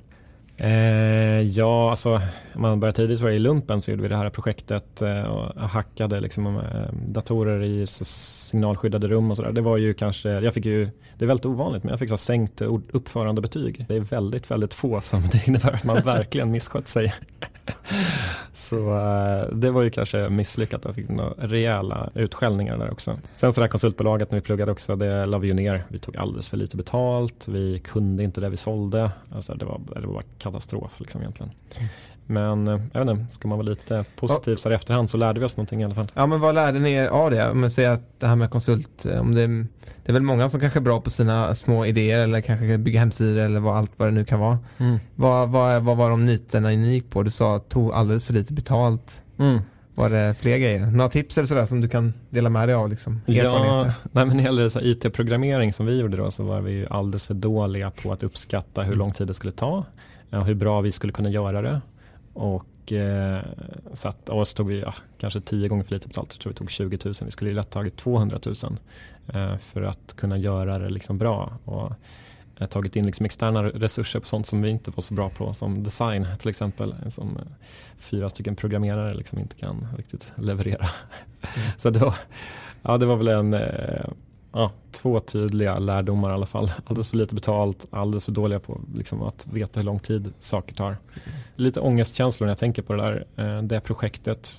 [0.61, 2.15] Eh, ja, alltså
[2.55, 5.69] om man börjar tidigt var i lumpen så gjorde vi det här projektet eh, och
[5.69, 9.53] hackade liksom, eh, datorer i signalskyddade rum och sådär.
[9.53, 12.17] Det var ju kanske, jag fick ju, det är väldigt ovanligt men jag fick så
[12.17, 13.85] sänkt ord- uppförandebetyg.
[13.89, 17.15] Det är väldigt, väldigt få som det innebär att man verkligen misskött sig
[18.59, 23.19] så eh, det var ju kanske misslyckat och fick några rejäla utskällningar där också.
[23.35, 25.85] Sen så det här konsultbolaget när vi pluggade också, det la vi ju ner.
[25.89, 29.11] Vi tog alldeles för lite betalt, vi kunde inte det vi sålde.
[29.35, 31.53] Alltså det, var, det var katastrof liksom egentligen.
[31.77, 31.89] Mm.
[32.31, 35.17] Men eh, jag vet inte, ska man vara lite positiv så här i efterhand så
[35.17, 36.13] lärde vi oss någonting i alla fall.
[36.15, 37.51] Ja men vad lärde ni er av det?
[37.51, 39.67] Om man säger att det här med konsult, eh, om det, det
[40.07, 43.43] är väl många som kanske är bra på sina små idéer eller kanske bygga hemsidor
[43.43, 44.59] eller vad, allt vad det nu kan vara.
[45.15, 47.23] Vad, vad, vad var de nyterna ni gick på?
[47.23, 49.21] Du sa att tog alldeles för lite betalt.
[49.39, 49.61] Mm.
[49.95, 50.87] Var det fler grejer?
[50.87, 53.21] Några tips eller sådär som du kan dela med dig av liksom?
[53.27, 57.27] Ja, nej, men när det gäller IT-programmering som vi gjorde då så var vi alldeles
[57.27, 59.85] för dåliga på att uppskatta hur lång tid det skulle ta.
[60.31, 61.81] Hur bra vi skulle kunna göra det.
[62.39, 63.45] Och eh,
[63.93, 66.33] så att oss tog vi ja, kanske tio gånger för lite betalt.
[66.33, 67.15] Jag tror vi tog 20 000.
[67.21, 68.55] Vi skulle ju lätt tagit 200 000
[69.27, 71.59] eh, för att kunna göra det liksom bra.
[71.65, 71.93] Och
[72.59, 75.55] eh, tagit in liksom externa resurser på sånt som vi inte var så bra på
[75.55, 76.95] som design till exempel.
[77.09, 77.43] Som eh,
[77.99, 80.89] fyra stycken programmerare liksom inte kan riktigt leverera.
[81.77, 82.15] så det var,
[82.83, 84.11] ja, det var väl en eh,
[84.59, 86.73] ja, två tydliga lärdomar i alla fall.
[86.87, 90.75] Alldeles för lite betalt, alldeles för dåliga på liksom, att veta hur lång tid saker
[90.75, 90.97] tar.
[91.57, 93.27] Lite ångestkänslor när jag tänker på det där.
[93.37, 94.55] Eh, det projektet,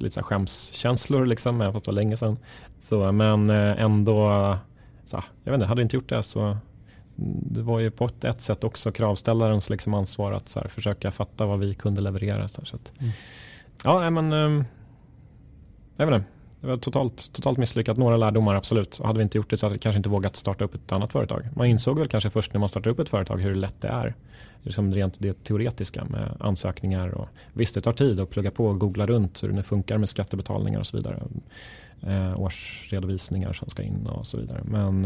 [0.00, 2.38] lite så här skämskänslor liksom, även fast det var länge sedan.
[2.80, 4.58] Så, men eh, ändå,
[5.06, 6.56] så, jag vet inte, hade jag inte gjort det så
[7.50, 11.46] det var ju på ett, sätt också kravställarens liksom ansvar att så här, försöka fatta
[11.46, 12.48] vad vi kunde leverera.
[12.48, 13.12] Så, här, så att, Mm.
[13.84, 14.64] Ja, men ehm,
[15.96, 16.28] jag vet inte.
[16.62, 17.96] Det var totalt, totalt misslyckat.
[17.96, 18.98] Några lärdomar absolut.
[18.98, 20.92] Och hade vi inte gjort det så hade vi kanske inte vågat starta upp ett
[20.92, 21.48] annat företag.
[21.56, 24.14] Man insåg väl kanske först när man startade upp ett företag hur lätt det är.
[24.62, 27.08] Liksom rent det teoretiska med ansökningar.
[27.08, 30.08] Och, visst, det tar tid att plugga på och googla runt hur det funkar med
[30.08, 31.22] skattebetalningar och så vidare.
[32.02, 34.60] Eh, årsredovisningar som ska in och så vidare.
[34.64, 35.04] Men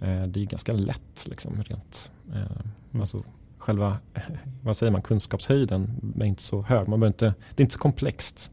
[0.00, 2.12] eh, det är ganska lätt liksom rent.
[2.34, 3.22] Eh, alltså,
[3.58, 3.98] själva,
[4.62, 6.88] vad säger man, kunskapshöjden är inte så hög.
[6.88, 8.52] Man inte, det är inte så komplext.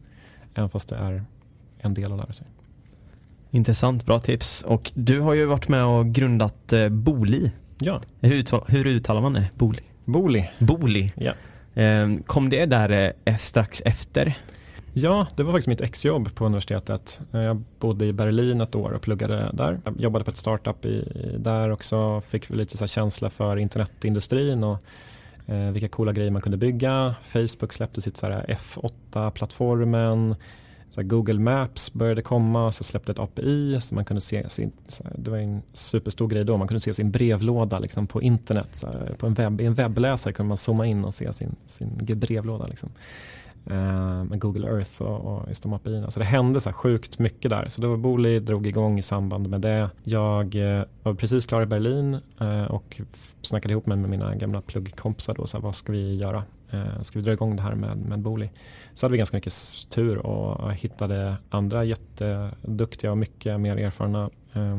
[0.54, 1.26] Även fast det är
[1.80, 2.48] en del att lära sig.
[3.52, 4.62] Intressant, bra tips.
[4.62, 7.52] Och du har ju varit med och grundat eh, Boli.
[7.80, 9.50] Ja, Hur, uttal, hur uttalar man det?
[9.56, 9.80] Boli?
[10.06, 10.50] Boli.
[10.60, 11.12] Boli.
[11.16, 11.34] Ja.
[11.82, 14.38] Eh, kom det där eh, strax efter?
[14.94, 17.22] Ja, det var faktiskt mitt exjobb på universitetet.
[17.34, 19.80] Eh, Jag bodde i Berlin ett år och pluggade där.
[19.86, 21.08] Jag jobbade på ett startup i,
[21.40, 22.22] där också.
[22.22, 24.84] Fick lite så känsla för internetindustrin och
[25.46, 27.16] eh, vilka coola grejer man kunde bygga.
[27.24, 30.36] Facebook släppte sitt så här F8-plattformen.
[30.90, 34.50] Så här Google Maps började komma och så släppte ett API så man kunde se
[34.50, 38.08] sin, så här, det var en superstor grej då, man kunde se sin brevlåda liksom,
[38.08, 38.70] på internet.
[38.74, 41.56] Så här, på en webb, I en webbläsare kunde man zooma in och se sin,
[41.68, 42.68] sin brevlåda.
[42.68, 42.90] Liksom
[43.72, 46.06] Uh, med Google Earth och, och just de API.
[46.10, 47.66] Så det hände så här sjukt mycket där.
[47.70, 49.90] Så då Booli drog igång i samband med det.
[50.04, 53.02] Jag uh, var precis klar i Berlin uh, och
[53.42, 55.46] snackade ihop mig med mina gamla pluggkompisar då.
[55.46, 56.44] Så här, vad ska vi göra?
[56.72, 58.50] Eh, ska vi dra igång det här med, med Booli?
[58.94, 59.54] Så hade vi ganska mycket
[59.90, 64.78] tur och hittade andra jätteduktiga och mycket mer erfarna eh,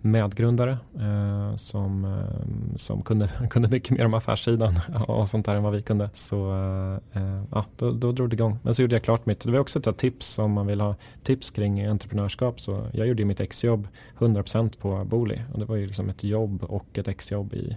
[0.00, 4.74] medgrundare eh, som, eh, som kunde, kunde mycket mer om affärssidan
[5.08, 6.10] och sånt där än vad vi kunde.
[6.12, 8.58] Så eh, eh, ja, då, då drog det igång.
[8.62, 9.40] Men så gjorde jag klart mitt.
[9.40, 12.60] Det var också ett tips om man vill ha tips kring entreprenörskap.
[12.60, 16.62] Så jag gjorde mitt exjobb 100% på Booli och det var ju liksom ett jobb
[16.62, 17.76] och ett exjobb i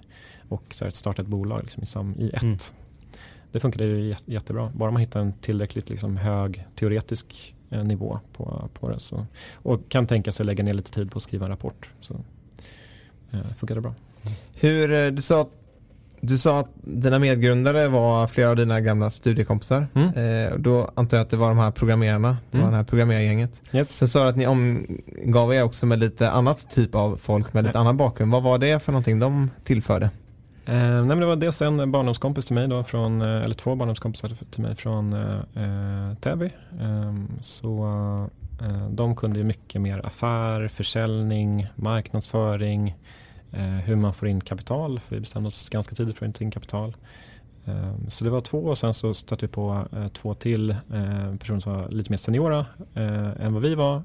[0.50, 2.44] och så här, starta ett bolag liksom i, sam, i ett.
[2.44, 2.58] Mm.
[3.52, 4.72] Det funkade ju jättebra.
[4.76, 9.00] Bara man hittar en tillräckligt liksom hög teoretisk eh, nivå på, på det.
[9.00, 11.90] Så, och kan tänka sig att lägga ner lite tid på att skriva en rapport.
[12.00, 12.14] Så
[13.32, 13.94] eh, funkar det bra.
[14.54, 15.50] Hur, eh, du sa,
[16.22, 19.88] du sa att dina medgrundare var flera av dina gamla studiekompisar.
[19.94, 20.10] Mm.
[20.10, 22.72] Eh, då antar jag att det var de här programmerarna, mm.
[22.72, 23.62] det här programmerargänget.
[23.72, 23.98] Yes.
[23.98, 27.64] Sen sa du att ni omgav er också med lite annat typ av folk med
[27.64, 27.82] lite Nej.
[27.82, 28.32] annan bakgrund.
[28.32, 30.10] Vad var det för någonting de tillförde?
[30.70, 34.32] Eh, nej det var dels en barndomskompis till mig då från, eh, eller två barndomskompisar
[34.52, 36.46] till mig från eh, eh Täby.
[36.80, 37.86] Eh, så
[38.62, 42.96] eh, de kunde ju mycket mer affär, försäljning, marknadsföring,
[43.52, 45.00] eh, hur man får in kapital.
[45.00, 46.96] För vi bestämde oss ganska tidigt för att få in kapital.
[47.66, 50.76] Ehm, så det var två och sen så stötte vi på eh, två till
[51.40, 52.66] personer som var lite mer seniora
[53.40, 54.04] än vad vi var.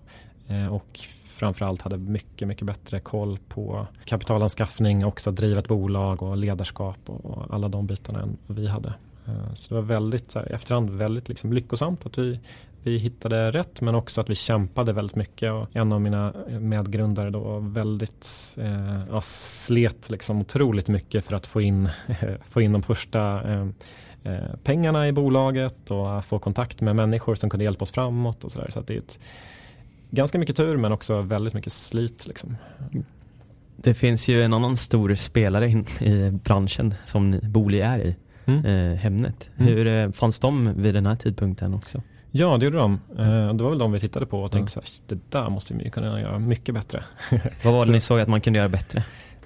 [0.70, 1.00] och
[1.34, 6.98] framförallt hade mycket, mycket bättre koll på kapitalanskaffning, också att driva ett bolag och ledarskap
[7.06, 8.94] och alla de bitarna än vi hade.
[9.26, 12.40] Eh, så det var väldigt, så här, efterhand väldigt liksom lyckosamt att vi,
[12.82, 17.30] vi hittade rätt men också att vi kämpade väldigt mycket och en av mina medgrundare
[17.30, 21.88] då väldigt, eh, ja, slet liksom otroligt mycket för att få in,
[22.42, 23.66] få in de första eh,
[24.22, 28.52] eh, pengarna i bolaget och få kontakt med människor som kunde hjälpa oss framåt och
[28.52, 28.70] sådär.
[28.70, 29.18] Så, så det är ett
[30.14, 32.26] ganska mycket tur men också väldigt mycket slit.
[32.26, 32.56] Liksom.
[33.76, 38.64] Det finns ju en annan stor spelare i branschen som Booli är i, mm.
[38.64, 39.50] eh, Hemnet.
[39.56, 39.68] Mm.
[39.68, 42.02] Hur eh, fanns de vid den här tidpunkten också?
[42.30, 43.00] Ja, det gjorde de.
[43.18, 45.74] Eh, det var väl de vi tittade på och tänkte så här, det där måste
[45.74, 47.04] vi kunna göra mycket bättre.
[47.64, 49.04] Vad var det ni såg att man kunde göra bättre?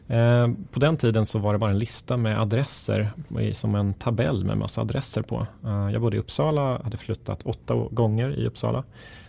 [0.08, 3.12] Eh, på den tiden så var det bara en lista med adresser
[3.52, 5.46] som en tabell med massa adresser på.
[5.64, 8.84] Eh, jag bodde i Uppsala, hade flyttat åtta gånger i Uppsala.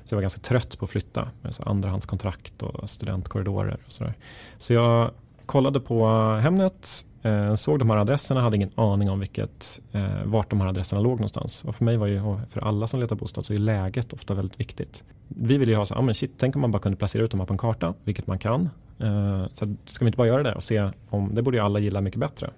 [0.10, 4.14] Så jag var ganska trött på att flytta med så andrahandskontrakt och studentkorridorer och sådär.
[4.58, 5.12] Så jag
[5.46, 6.08] kollade på
[6.42, 10.68] Hemnet, eh, såg de här adresserna, hade ingen aning om vilket, eh, vart de här
[10.68, 11.64] adresserna låg någonstans.
[11.64, 14.60] Och för mig var ju, för alla som letar bostad så är läget ofta väldigt
[14.60, 15.04] viktigt.
[15.28, 17.32] Vi ville ju ha så, ah, men shit, tänk om man bara kunde placera ut
[17.32, 18.70] dem här på en karta, vilket man kan.
[19.00, 21.80] Eh, så ska vi inte bara göra det och se om, det borde ju alla
[21.80, 22.50] gilla mycket bättre.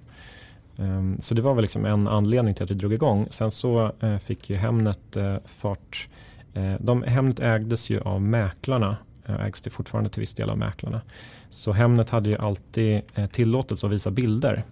[0.78, 3.28] Ehm, så det var väl liksom en anledning till att vi drog igång.
[3.30, 6.08] Sen så eh, fick ju Hemnet eh, fart
[6.80, 11.02] de, Hemnet ägdes ju av mäklarna, eh, ägs det fortfarande till viss del av mäklarna.
[11.50, 14.64] Så Hemnet hade ju alltid eh, tillåtelse att visa bilder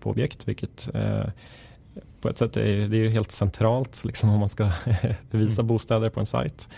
[0.00, 0.90] på objekt, vilket
[2.20, 4.64] på ett sätt är det är ju helt centralt liksom, om man ska
[5.30, 5.66] visa mm.
[5.66, 6.68] bostäder på en sajt.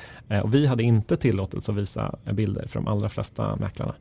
[0.42, 3.94] och vi hade inte tillåtelse att visa bilder för de allra flesta mäklarna.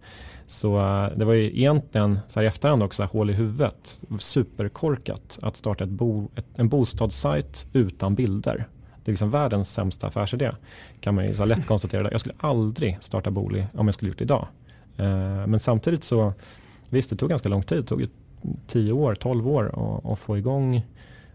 [0.47, 0.77] Så
[1.15, 5.85] det var ju egentligen så här i efterhand också hål i huvudet, superkorkat att starta
[5.85, 8.67] bo, ett, en bostadssajt utan bilder.
[9.03, 10.51] Det är liksom världens sämsta affärsidé.
[10.99, 12.03] Kan man ju så lätt konstatera.
[12.03, 12.11] Det.
[12.11, 14.47] Jag skulle aldrig starta Booli om jag skulle gjort det idag.
[14.97, 16.33] Eh, men samtidigt så,
[16.89, 17.77] visst det tog ganska lång tid.
[17.77, 18.07] Det tog
[18.67, 20.85] 10 år, 12 år att få igång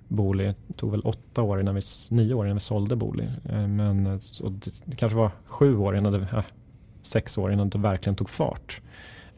[0.08, 0.44] Booli.
[0.44, 3.28] Det tog väl 8 år innan vi, 9 år innan vi sålde Booli.
[3.48, 4.20] Eh, men
[4.84, 6.44] det kanske var 7 år innan det, eh,
[7.02, 8.80] 6 år innan det verkligen tog fart.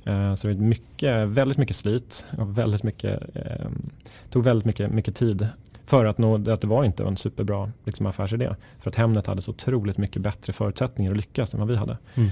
[0.07, 3.71] Eh, så det är mycket, väldigt mycket slit och väldigt mycket, eh,
[4.31, 5.49] tog väldigt mycket, mycket tid
[5.87, 8.55] för att, nå, att det var inte en superbra liksom, affärsidé.
[8.81, 11.99] För att Hemnet hade så otroligt mycket bättre förutsättningar att lyckas än vad vi hade.
[12.14, 12.31] Mm.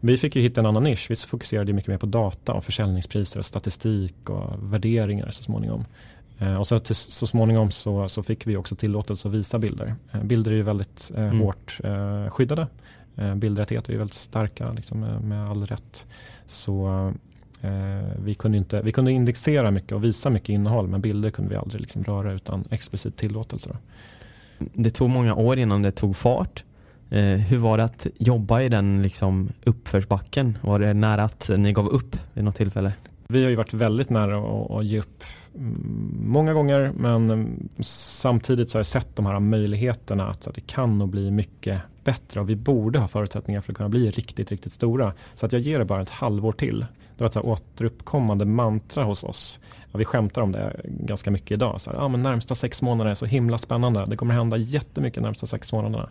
[0.00, 1.06] Vi fick ju hitta en annan nisch.
[1.10, 5.84] Vi fokuserade mycket mer på data och försäljningspriser och statistik och värderingar så småningom.
[6.38, 9.94] Eh, och så, till, så småningom så, så fick vi också tillåtelse att visa bilder.
[10.12, 11.40] Eh, bilder är ju väldigt eh, mm.
[11.40, 12.66] hårt eh, skyddade.
[13.16, 16.06] Eh, bildrättigheter är väldigt starka liksom, med, all rätt.
[16.46, 17.12] Så
[18.24, 21.56] vi, kunde inte, vi kunde indexera mycket och visa mycket innehåll men bilder kunde vi
[21.56, 23.70] aldrig liksom röra utan explicit tillåtelse.
[23.70, 23.76] Då.
[24.74, 26.64] Det tog många år innan det tog fart.
[27.10, 30.58] Eh, hur var det att jobba i den liksom uppförsbacken?
[30.60, 32.92] Var det nära att ni gav upp vid något tillfälle?
[33.26, 37.68] Vi har ju varit väldigt nära att, att ge upp mm, många gånger men mm,
[37.80, 42.40] samtidigt så har jag sett de här möjligheterna att det kan nog bli mycket bättre
[42.40, 45.12] och vi borde ha förutsättningar för att kunna bli riktigt, riktigt stora.
[45.34, 46.86] Så att jag ger det bara ett halvår till
[47.20, 49.60] det var ett så återuppkommande mantra hos oss.
[49.92, 51.80] Ja, vi skämtar om det ganska mycket idag.
[51.80, 54.04] Så här, ah, men närmsta sex månader är så himla spännande.
[54.08, 56.08] Det kommer hända jättemycket närmsta sex månaderna.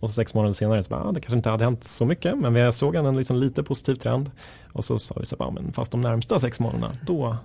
[0.00, 2.38] Och så sex månader senare så bara, ah, det kanske inte hade hänt så mycket
[2.38, 4.30] men vi såg en liksom lite positiv trend.
[4.72, 7.36] Och så sa vi så här, ah, men fast de närmsta sex månaderna då,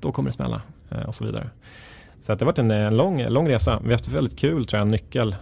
[0.00, 1.50] då kommer det smälla eh, och så vidare.
[2.20, 3.78] Så att det har varit en, en lång, lång resa.
[3.78, 5.36] Vi har haft väldigt kul tror jag, en nyckel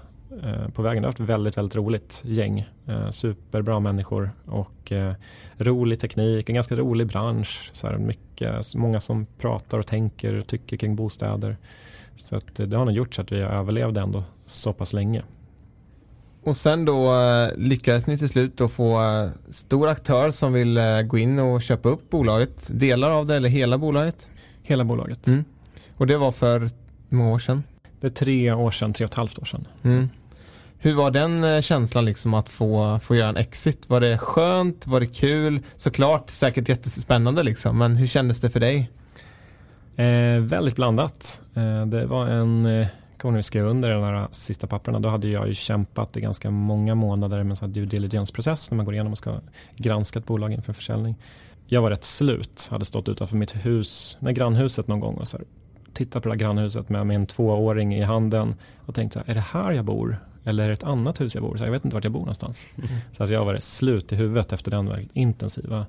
[0.74, 1.02] på vägen.
[1.02, 2.68] Det har varit väldigt, väldigt roligt gäng.
[2.86, 5.14] Eh, superbra människor och eh,
[5.56, 7.70] rolig teknik, en ganska rolig bransch.
[7.72, 11.56] Så här mycket, många som pratar och tänker och tycker kring bostäder.
[12.16, 15.22] Så att det har nog gjort så att vi överlevde ändå så pass länge.
[16.44, 17.14] Och sen då
[17.56, 19.00] lyckades ni till slut då få
[19.50, 22.78] stor aktör som vill gå in och köpa upp bolaget.
[22.78, 24.28] Delar av det eller hela bolaget?
[24.62, 25.26] Hela bolaget.
[25.26, 25.44] Mm.
[25.96, 26.70] Och det var för hur
[27.16, 27.62] många år sedan?
[28.00, 29.68] Det är tre år sedan, tre och ett halvt år sedan.
[29.82, 30.08] Mm.
[30.82, 33.88] Hur var den eh, känslan liksom att få, få göra en exit?
[33.88, 34.86] Var det skönt?
[34.86, 35.60] Var det kul?
[35.76, 38.90] Såklart säkert jättespännande liksom, men hur kändes det för dig?
[39.96, 41.40] Eh, väldigt blandat.
[41.54, 42.86] Eh, det var en, eh,
[43.18, 46.20] kommer vi skrev under de här eh, sista papperna, då hade jag ju kämpat i
[46.20, 49.40] ganska många månader med en due diligence-process när man går igenom och ska
[49.76, 51.14] granska ett bolag inför försäljning.
[51.66, 55.36] Jag var rätt slut, hade stått utanför mitt hus, med grannhuset någon gång och så
[55.36, 55.46] här,
[55.92, 58.54] tittat på det här grannhuset med min tvååring i handen
[58.86, 60.29] och tänkt så här, är det här jag bor?
[60.44, 61.56] Eller är det ett annat hus jag bor?
[61.56, 62.68] Så jag vet inte vart jag bor någonstans.
[62.76, 62.88] Mm.
[63.16, 65.86] Så att jag var slut i huvudet efter den väldigt intensiva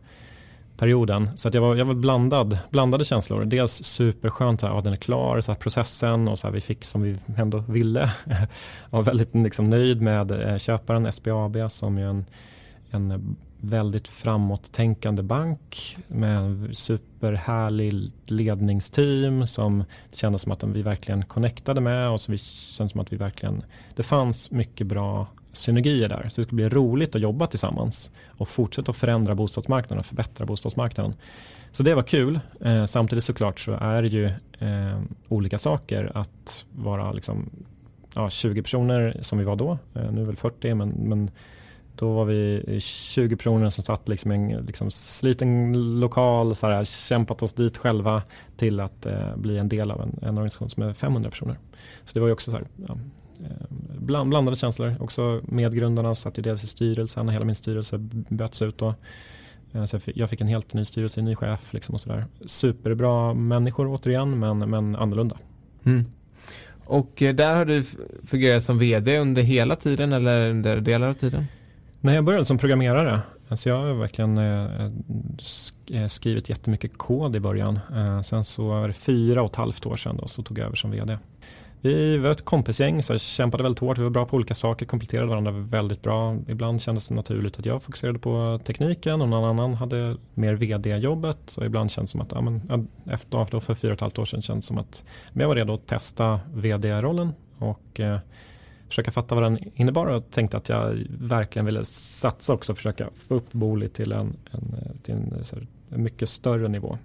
[0.77, 1.37] perioden.
[1.37, 3.45] Så att jag var, jag var blandad, blandade känslor.
[3.45, 7.01] Dels superskönt att den är klar, så här processen och så här, vi fick som
[7.01, 8.11] vi ändå ville.
[8.25, 8.47] jag
[8.89, 12.25] var väldigt liksom, nöjd med eh, köparen SBAB som är en,
[12.91, 21.81] en väldigt framåttänkande bank med superhärlig ledningsteam som det kändes som att vi verkligen connectade
[21.81, 23.63] med och som vi kändes som att vi verkligen
[23.95, 26.29] det fanns mycket bra synergier där.
[26.29, 30.45] Så det skulle bli roligt att jobba tillsammans och fortsätta att förändra bostadsmarknaden och förbättra
[30.45, 31.13] bostadsmarknaden.
[31.71, 32.39] Så det var kul.
[32.61, 34.25] Eh, samtidigt såklart så är det ju
[34.59, 37.49] eh, olika saker att vara liksom,
[38.13, 39.77] ja, 20 personer som vi var då.
[39.93, 41.31] Eh, nu är väl 40 men, men
[42.01, 46.83] då var vi 20 personer som satt liksom i en liksom sliten lokal, så här,
[46.83, 48.23] kämpat oss dit själva
[48.57, 51.59] till att eh, bli en del av en, en, organisation som är 500 personer.
[52.05, 52.97] Så det var ju också så här, ja,
[53.43, 53.65] eh,
[53.99, 54.95] bland, blandade känslor.
[54.99, 57.97] Också medgrundarna satt ju dels i styrelsen och hela min styrelse
[58.29, 58.95] böts ut då.
[59.71, 62.25] Eh, så jag fick, en helt ny styrelse, en ny chef liksom och sådär.
[62.45, 65.37] Superbra människor återigen men, men annorlunda.
[65.83, 66.05] Mm.
[66.85, 67.83] Och eh, där har du
[68.25, 71.45] fungerat som vd under hela tiden eller under delar av tiden?
[72.03, 74.85] När jag började som programmerare, alltså jag har verkligen eh,
[75.91, 77.79] eh, skrivit jättemycket kod i början.
[77.95, 80.65] Eh, sen så var det fyra och ett halvt år sedan då, så tog jag
[80.65, 81.17] över som vd.
[81.81, 85.27] Vi var ett kompisgäng, så kämpade väldigt hårt, vi var bra på olika saker, kompletterade
[85.27, 86.37] varandra väldigt bra.
[86.47, 91.57] Ibland kändes det naturligt att jag fokuserade på tekniken och någon annan hade mer vd-jobbet.
[91.57, 94.19] Och ibland kändes det som att, ja, men, efter, då för fyra och ett halvt
[94.19, 97.33] år sedan kändes det som att jag var redo att testa vd-rollen.
[97.57, 98.19] Och eh,
[98.91, 103.09] försöka fatta vad den innebar och tänkte att jag verkligen ville satsa också och försöka
[103.15, 106.97] få upp Booli till en, en, till en, här, mycket större nivå.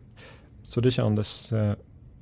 [0.62, 1.74] Så det kändes eh,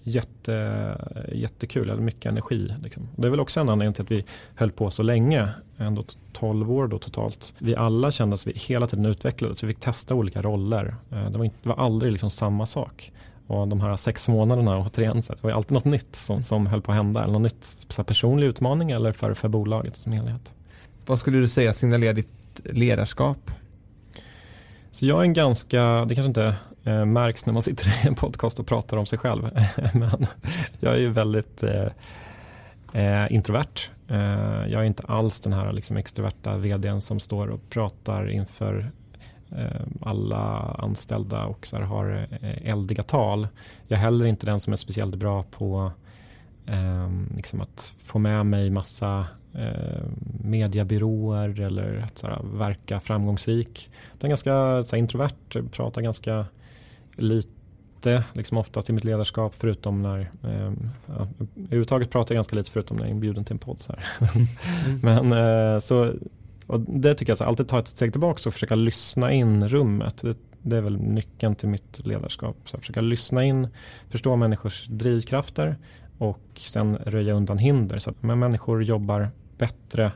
[0.02, 0.96] jätte,
[1.32, 2.74] jättekul, eller mycket energi.
[2.82, 3.08] Liksom.
[3.16, 4.24] Det är väl också en anledning till att vi
[4.54, 7.54] höll på så länge, ändå 12 år då totalt.
[7.58, 10.94] Vi alla kände att vi hela tiden utvecklades, vi fick testa olika roller.
[11.10, 13.12] Eh, det var, inte, det var aldrig liksom samma sak.
[13.46, 16.82] Och de här sex månaderna återigen, så det var alltid något nytt som, som höll
[16.82, 17.22] på att hända.
[17.22, 20.54] Eller något nytt, så personlig utmaning eller för, för bolaget som helhet.
[21.06, 23.50] Vad skulle du säga signalerar ditt ledarskap?
[24.90, 26.54] Så jag är en ganska, det kanske inte
[26.84, 29.50] eh, märks när man sitter i en podcast och pratar om sig själv.
[29.94, 30.26] Men
[30.80, 31.88] jag är ju väldigt eh,
[32.92, 33.90] eh, introvert.
[34.08, 38.90] Eh, jag är inte alls den här liksom extroverta vdn som står och pratar inför
[40.00, 43.48] alla anställda och så har eh, eldiga tal.
[43.88, 45.92] Jag är heller inte den som är speciellt bra på
[46.66, 50.02] eh, liksom att få med mig massa eh,
[50.44, 53.90] mediebyråer eller att så här, verka framgångsrik.
[54.12, 56.46] Jag är ganska så här, introvert, pratar ganska
[57.16, 60.72] lite, liksom oftast i mitt ledarskap förutom när, eh,
[61.06, 63.80] ja, överhuvudtaget pratar jag ganska lite förutom när jag är inbjuden till en podd.
[63.80, 63.92] Så
[64.34, 65.00] mm.
[65.02, 66.12] Men eh, så
[66.66, 70.16] och det tycker jag, så alltid ta ett steg tillbaka och försöka lyssna in rummet.
[70.22, 72.56] Det, det är väl nyckeln till mitt ledarskap.
[72.64, 73.68] Så försöka lyssna in,
[74.10, 75.76] förstå människors drivkrafter
[76.18, 77.98] och sen röja undan hinder.
[77.98, 80.12] Så att människor jobbar bättre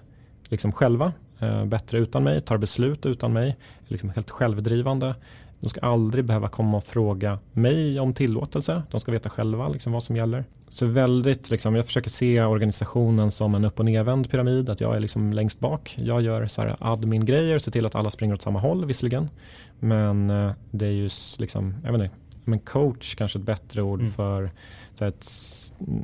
[0.48, 3.48] liksom själva, eh, bättre utan mig, tar beslut utan mig,
[3.86, 5.14] är liksom helt självdrivande.
[5.60, 8.82] De ska aldrig behöva komma och fråga mig om tillåtelse.
[8.90, 10.44] De ska veta själva liksom vad som gäller.
[10.68, 14.70] Så väldigt, liksom, jag försöker se organisationen som en upp och nedvänd pyramid.
[14.70, 15.94] Att jag är liksom längst bak.
[15.98, 19.28] Jag gör så admin-grejer, ser till att alla springer åt samma håll visserligen.
[19.78, 24.00] Men eh, det är ju liksom, jag vet inte, men coach kanske ett bättre ord
[24.00, 24.12] mm.
[24.12, 24.50] för
[24.94, 25.26] så ett,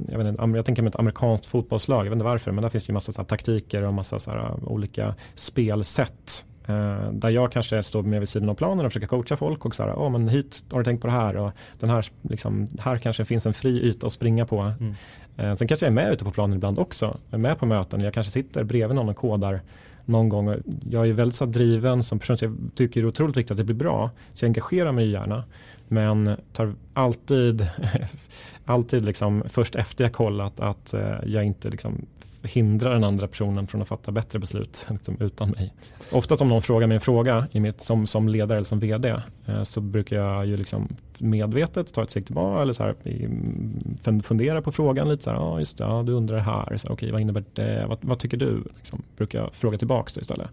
[0.09, 2.69] jag, vet inte, jag tänker mig ett amerikanskt fotbollslag, jag vet inte varför, men där
[2.69, 7.53] finns det ju massa så taktiker och massa så här, olika spelsätt Uh, där jag
[7.53, 10.11] kanske står med vid sidan av planen och försöker coacha folk och så här, oh,
[10.11, 11.50] men hit har du tänkt på det här och
[11.81, 14.60] den här, liksom, här kanske finns en fri yta att springa på.
[14.60, 14.94] Mm.
[15.37, 17.19] Eh, sen kanske jag är med ute på planen ibland också.
[17.31, 18.00] Jag är med på möten.
[18.00, 19.60] Jag kanske sitter bredvid någon och kodar
[20.04, 20.54] någon gång.
[20.90, 23.56] Jag är väldigt så driven som person så jag tycker det är otroligt viktigt att
[23.56, 24.10] det blir bra.
[24.33, 25.44] Så jag engagerar mig gärna.
[25.88, 27.67] Men tar alltid,
[28.65, 32.06] alltid liksom först efter jag kollat att eh, jag inte liksom
[32.45, 35.75] hindrar den andra personen från att fatta bättre beslut liksom, utan mig.
[36.13, 39.09] Oftast om någon frågar mig en fråga i mitt, som, som ledare eller som vd
[39.47, 40.88] eh, så brukar jag ju liksom
[41.19, 45.59] medvetet ta ett steg tillbaka eller så här, fundera på frågan lite så här, ja
[45.59, 48.65] just det, ah, du undrar här, så, okay, vad innebär det, vad, vad tycker du?
[48.77, 50.51] Liksom, brukar jag fråga tillbaka då istället.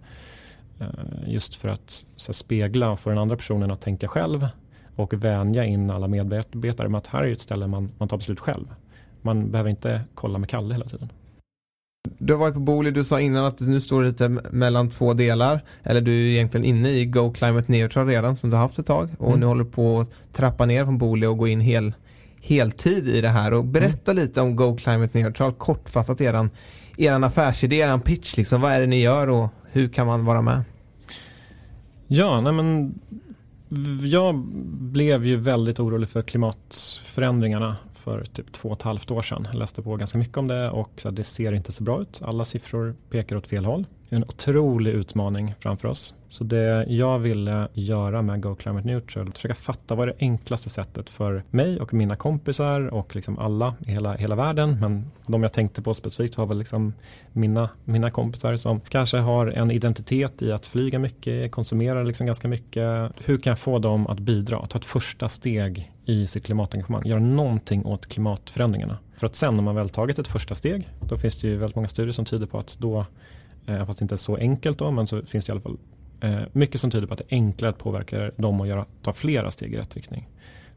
[0.80, 0.88] Eh,
[1.28, 4.48] just för att här, spegla och få den andra personen att tänka själv
[4.96, 8.40] och vänja in alla medarbetare med att här är ett ställe man, man tar beslut
[8.40, 8.66] själv.
[9.22, 11.10] Man behöver inte kolla med Kalle hela tiden.
[12.04, 15.62] Du har varit på Booli, du sa innan att nu står lite mellan två delar.
[15.84, 18.86] Eller du är egentligen inne i Go Climate Neutral redan som du har haft ett
[18.86, 19.10] tag.
[19.18, 19.40] Och mm.
[19.40, 21.94] nu håller du på att trappa ner från Booli och gå in hel,
[22.42, 23.54] heltid i det här.
[23.54, 24.24] Och berätta mm.
[24.24, 26.50] lite om Go Climate Neutral, kortfattat eran,
[26.98, 28.62] eran affärsidé, eran pitch liksom.
[28.62, 30.62] Vad är det ni gör och hur kan man vara med?
[32.08, 33.00] Ja, nej men
[34.04, 34.36] jag
[34.80, 39.48] blev ju väldigt orolig för klimatförändringarna för typ två och ett halvt år sedan.
[39.52, 42.22] Jag läste på ganska mycket om det och så det ser inte så bra ut.
[42.24, 43.86] Alla siffror pekar åt fel håll.
[44.14, 46.16] En otrolig utmaning framför oss.
[46.30, 50.26] Så det jag ville göra med Go Climate Neutral, att försöka fatta vad är det
[50.26, 54.80] enklaste sättet för mig och mina kompisar och liksom alla i hela, hela världen.
[54.80, 56.94] Men de jag tänkte på specifikt var väl liksom
[57.32, 62.48] mina, mina kompisar som kanske har en identitet i att flyga mycket, konsumera liksom ganska
[62.48, 63.12] mycket.
[63.26, 67.20] Hur kan jag få dem att bidra, ta ett första steg i sitt klimatengagemang, göra
[67.20, 68.98] någonting åt klimatförändringarna.
[69.16, 71.76] För att sen när man väl tagit ett första steg, då finns det ju väldigt
[71.76, 73.06] många studier som tyder på att då,
[73.72, 75.78] Eh, fast det inte är så enkelt då, men så finns det i alla fall
[76.22, 79.14] eh, mycket som tyder på att det är enklare att påverka dem att göra, ta
[79.14, 80.30] flera steg i rätt riktning.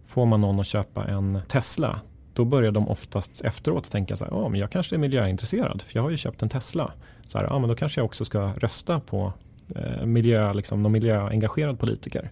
[0.07, 2.01] Får man någon att köpa en Tesla,
[2.35, 5.99] då börjar de oftast efteråt tänka så här, ja men jag kanske är miljöintresserad, för
[5.99, 6.93] jag har ju köpt en Tesla.
[7.25, 9.33] Så här, ja men då kanske jag också ska rösta på
[9.77, 12.31] eh, miljö, liksom, någon miljöengagerad politiker.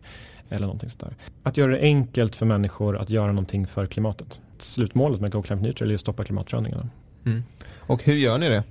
[0.49, 1.17] Eller någonting sådär.
[1.43, 4.41] Att göra det enkelt för människor att göra någonting för klimatet.
[4.59, 6.89] Slutmålet med Go Climate Neutral är att stoppa klimatförändringarna.
[7.25, 7.43] Mm.
[7.79, 8.65] Och hur gör ni det?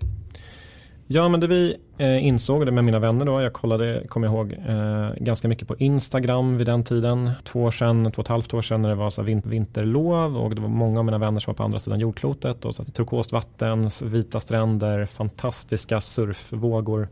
[1.14, 4.34] Ja, men det vi eh, insåg det med mina vänner då, jag kollade, kommer jag
[4.34, 7.32] ihåg, eh, ganska mycket på Instagram vid den tiden.
[7.44, 10.38] Två år sedan, två och ett halvt år sedan när det var så vin vinterlov
[10.38, 12.84] och det var många av mina vänner som var på andra sidan jordklotet och så
[12.84, 17.08] turkost vatten, vita stränder, fantastiska surfvågor.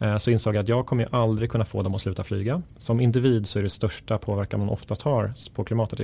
[0.00, 2.62] Eh, så insåg jag att jag kommer aldrig kunna få dem att sluta flyga.
[2.78, 6.00] Som individ så är det största påverkan man oftast har på klimatet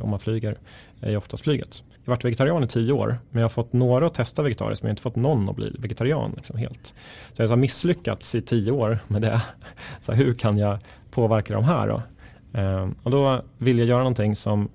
[0.00, 0.58] om man flyger
[1.00, 1.82] är oftast flyget.
[1.90, 4.82] Jag har varit vegetarian i tio år men jag har fått några att testa vegetariskt
[4.82, 6.94] men jag har inte fått någon att bli vegetarian liksom helt.
[7.32, 9.42] Så jag har misslyckats i tio år med det.
[10.00, 10.78] Så hur kan jag
[11.10, 12.02] påverka de här då?
[12.52, 14.68] Ehm, och då vill jag göra någonting som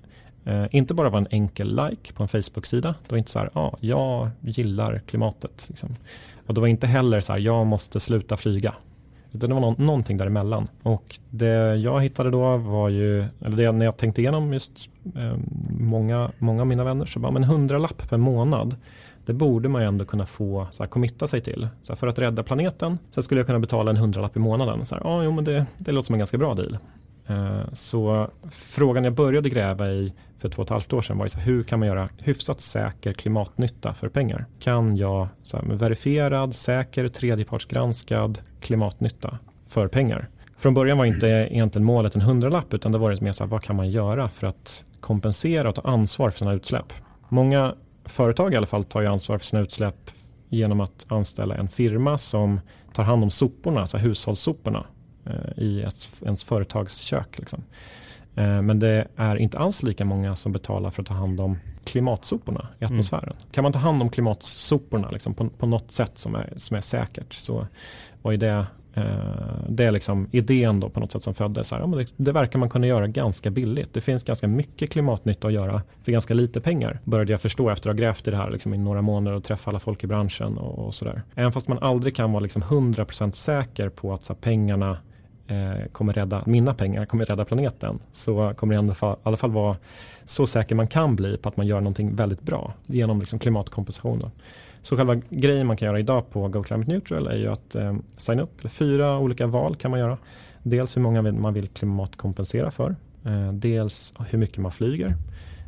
[0.44, 2.94] eh, inte bara var en enkel like på en Facebook-sida.
[3.02, 5.66] Det var inte så här, ja, ah, jag gillar klimatet.
[5.68, 5.96] Liksom.
[6.48, 8.74] Och det var inte heller så här, jag måste sluta flyga.
[9.32, 10.68] Utan det var no någonting däremellan.
[10.82, 15.36] Och det jag hittade då var ju, eller det när jag tänkte igenom just eh,
[15.78, 18.76] många, många av mina vänner, så bara, men hundralapp per månad,
[19.26, 21.68] det borde man ju ändå kunna få så här, committa sig till.
[21.82, 24.84] Så här, för att rädda planeten så skulle jag kunna betala en hundralapp i månaden.
[24.84, 26.78] Så här, ah, jo, men det, det låter som en ganska bra deal.
[27.28, 31.28] Eh, så frågan jag började gräva i för två och ett halvt år sedan var
[31.28, 34.46] så hur kan man göra hyfsat säker klimatnytta för pengar?
[34.60, 40.28] Kan jag så här, med verifierad, säker, tredjepartsgranskad klimatnytta för pengar?
[40.56, 43.62] Från början var inte egentligen målet en hundralapp utan det var mer så här, vad
[43.62, 46.92] kan man göra för att kompensera och ta ansvar för sina utsläpp?
[47.28, 47.74] Många
[48.04, 50.10] företag i alla fall tar ju ansvar för sina utsläpp
[50.48, 52.60] genom att anställa en firma som
[52.94, 54.86] tar hand om soporna, alltså hushållssoporna
[55.56, 55.86] i
[56.22, 57.38] ens företagskök.
[57.38, 57.64] Liksom.
[58.38, 61.58] Eh, men det är inte alls lika många som betalar för att ta hand om
[61.84, 62.94] klimatsoporna i mm.
[62.94, 63.24] atmosfären.
[63.24, 63.36] Mm.
[63.52, 66.80] Kan man ta hand om klimatsoporna liksom på, på något sätt som är, som är
[66.80, 67.66] säkert så
[68.22, 69.04] var ju det eh,
[69.68, 71.70] det är liksom idén då på något sätt som föddes.
[71.70, 71.80] Här.
[71.80, 73.94] Ja, det, det, verkar man kunna göra ganska billigt.
[73.94, 77.00] Det finns ganska mycket klimatnytta att göra för ganska lite pengar.
[77.04, 79.44] Började jag förstå efter att ha grävt i det här liksom i några månader och
[79.44, 81.22] träffa alla folk i branschen och, och sådär.
[81.34, 84.96] Även fast man aldrig kan vara liksom 100% säker på att här, pengarna eh,
[85.48, 89.76] Eh, kommer rädda, mina pengar kommer rädda planeten så kommer det i alla fall, vara
[90.24, 94.30] så säker man kan bli på att man gör någonting väldigt bra genom liksom klimatkompensation.
[94.82, 97.96] Så själva grejen man kan göra idag på Go Climate Neutral är ju att eh,
[98.16, 98.70] signa upp.
[98.70, 100.18] Fyra olika val kan man göra.
[100.62, 102.96] Dels hur många man vill klimatkompensera för.
[103.24, 105.16] Eh, dels hur mycket man flyger.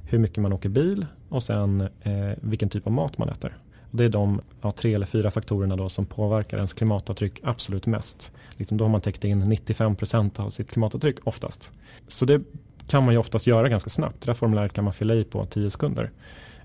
[0.04, 3.56] Hur mycket man åker bil och sen eh, vilken typ av mat man äter.
[3.90, 8.32] Det är de ja, tre eller fyra faktorerna då som påverkar ens klimatavtryck absolut mest.
[8.56, 11.72] Liksom då har man täckt in 95% av sitt klimatavtryck oftast.
[12.08, 12.42] Så det
[12.86, 14.20] kan man ju oftast göra ganska snabbt.
[14.20, 16.10] Det där formuläret kan man fylla i på 10 sekunder.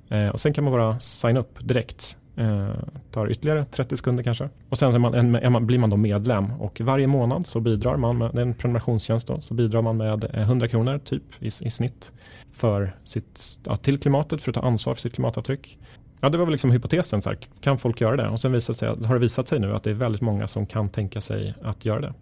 [0.10, 2.18] Eh, och sen kan man bara signa upp direkt.
[2.38, 2.70] Eh,
[3.12, 4.50] tar ytterligare 30 sekunder kanske.
[4.70, 8.18] Och sen man, är man, blir man då medlem och varje månad så bidrar man
[8.18, 11.48] med, det är en prenumerationstjänst då, så bidrar man med eh, 100 kronor typ i,
[11.48, 12.14] i snitt
[12.54, 15.78] för sitt, ja, till klimatet för att ta ansvar för sitt klimatavtryck.
[16.22, 18.28] Ja, det var väl liksom hypotesen, så här, kan folk göra det?
[18.28, 20.66] Och sen visat sig, har det visat sig nu att det är väldigt många som
[20.66, 22.14] kan tänka sig att göra det.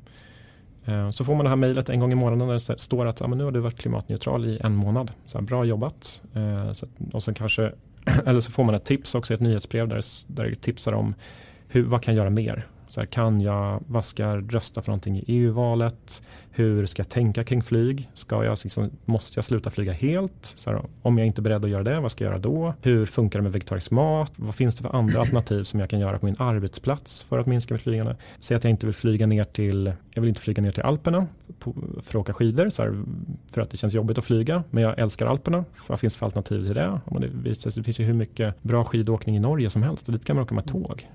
[0.86, 3.20] Eh, så får man det här mejlet en gång i månaden där det står att
[3.20, 5.12] ja, men nu har du varit klimatneutral i en månad.
[5.26, 6.22] Så här, bra jobbat.
[6.34, 7.72] Eh, och sen kanske,
[8.26, 11.16] eller så får man ett tips också, i ett nyhetsbrev där, där det tipsar om
[11.68, 12.68] hur, vad kan jag göra mer?
[12.94, 16.24] Så här, kan jag, vad ska jag rösta för någonting i EU-valet?
[16.52, 18.10] Hur ska jag tänka kring flyg?
[18.14, 20.34] Ska jag, liksom, måste jag sluta flyga helt?
[20.42, 22.74] Så här, om jag inte är beredd att göra det, vad ska jag göra då?
[22.82, 24.32] Hur funkar det med vegetarisk mat?
[24.36, 27.46] Vad finns det för andra alternativ som jag kan göra på min arbetsplats för att
[27.46, 28.16] minska mitt flygande?
[28.40, 31.28] Säg att jag inte vill flyga ner till, jag vill inte flyga ner till Alperna
[31.60, 33.04] på, för att åka skidor, så här,
[33.52, 35.66] för att det känns jobbigt att flyga, men jag älskar Alperna.
[35.88, 37.02] Vad finns det för alternativ till det?
[37.20, 40.26] Det, visar, det finns ju hur mycket bra skidåkning i Norge som helst och dit
[40.26, 41.08] kan man åka med tåg.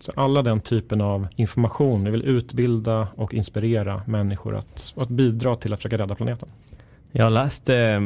[0.00, 5.56] Så, alla den typen av information, vi vill utbilda och inspirera människor att, att bidra
[5.56, 6.48] till att försöka rädda planeten.
[7.12, 8.00] Jag läste eh,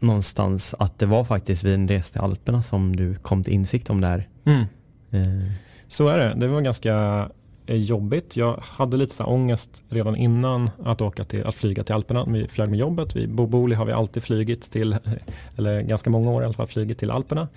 [0.00, 3.90] någonstans att det var faktiskt vid en resa till Alperna som du kom till insikt
[3.90, 4.28] om det här.
[4.44, 4.64] Mm.
[5.10, 5.52] Eh.
[5.88, 6.34] Så är det.
[6.36, 7.28] Det var ganska
[7.66, 8.36] eh, jobbigt.
[8.36, 12.24] Jag hade lite så ångest redan innan att, åka till, att flyga till Alperna.
[12.24, 13.16] Vi flög med jobbet.
[13.16, 14.96] Vi, Boboli har vi alltid flygit till,
[15.56, 17.48] eller ganska många år i alla fall, flygit till Alperna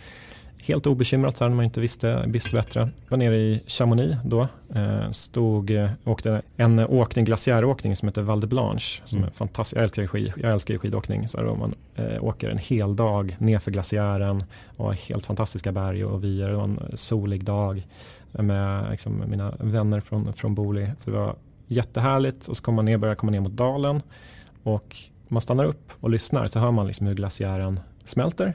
[0.68, 2.80] helt obekymrat så här när man inte visste, visste bättre.
[2.80, 4.48] Jag var nere i Chamonix då.
[4.76, 9.02] Eh, stod, eh, åkte en åkning, glaciäråkning som heter Val de Blanche.
[9.06, 9.30] Som mm.
[9.30, 9.78] är fantastisk.
[9.78, 11.28] Jag älskar, skid, jag älskar skidåkning.
[11.28, 14.44] Så här, man eh, åker en hel dag nerför glaciären
[14.78, 16.50] och helt fantastiska berg och vyer.
[16.50, 17.88] Det var en solig dag
[18.32, 20.92] med liksom, mina vänner från, från Boli.
[20.98, 21.36] Så det var
[21.68, 24.02] jättehärligt och så kommer man ner, börjar komma ner mot dalen
[24.64, 24.96] och
[25.28, 28.54] man stannar upp och lyssnar så hör man liksom hur glaciären smälter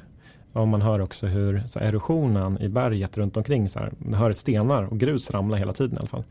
[0.53, 4.33] och man hör också hur så erosionen i berget runt omkring, så här, man hör
[4.33, 6.25] stenar och grus ramla hela tiden i alla fall.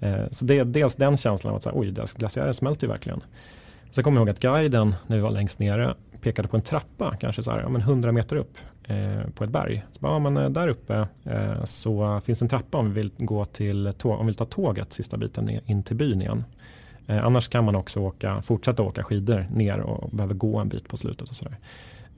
[0.00, 2.90] Eh, så det är dels den känslan av att så här, oj, glaciären smälter ju
[2.92, 3.20] verkligen.
[3.90, 7.16] Sen kommer jag ihåg att guiden, när vi var längst nere, pekade på en trappa,
[7.20, 9.84] kanske så här, ja, men 100 meter upp eh, på ett berg.
[9.90, 12.94] Så bara, ja, men eh, där uppe eh, så finns det en trappa om vi
[12.94, 16.44] vill gå till om vi vill ta tåget sista biten in till byn igen.
[17.06, 20.88] Eh, annars kan man också åka, fortsätta åka skidor ner och behöver gå en bit
[20.88, 21.56] på slutet och så där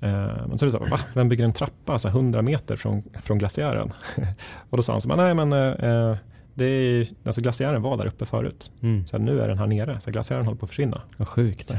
[0.01, 1.01] men så är det så, va?
[1.15, 3.93] vem bygger en trappa så 100 meter från, från glaciären?
[4.71, 6.17] och då sa han så, nej men eh,
[6.55, 8.73] det är, alltså glaciären var där uppe förut.
[8.83, 9.07] Mm.
[9.07, 11.03] Så nu är den här nere, så glaciären håller på att försvinna.
[11.17, 11.75] Vad sjukt.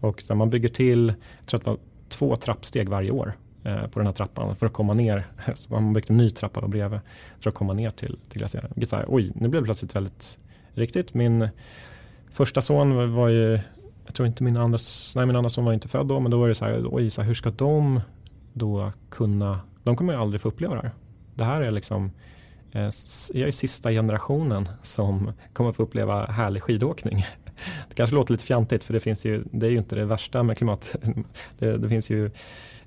[0.00, 3.86] Och så man bygger till, jag tror att det var två trappsteg varje år eh,
[3.86, 5.26] på den här trappan för att komma ner.
[5.54, 7.00] Så man byggt en ny trappa då bredvid
[7.40, 8.86] för att komma ner till, till glaciären.
[8.86, 10.38] Så här, oj, nu blev det plötsligt väldigt
[10.74, 11.14] riktigt.
[11.14, 11.48] Min
[12.30, 13.60] första son var ju
[14.04, 14.78] jag tror inte min andra,
[15.16, 17.10] nej min andra son var inte född då, men då var det så här, oj,
[17.10, 18.00] så här, hur ska de
[18.52, 20.92] då kunna, de kommer ju aldrig få uppleva det här.
[21.34, 22.10] Det här är liksom,
[22.72, 22.90] eh,
[23.32, 27.24] jag är sista generationen som kommer få uppleva härlig skidåkning.
[27.88, 30.42] Det kanske låter lite fjantigt för det finns ju, det är ju inte det värsta
[30.42, 30.96] med klimat.
[31.58, 32.30] Det, det finns ju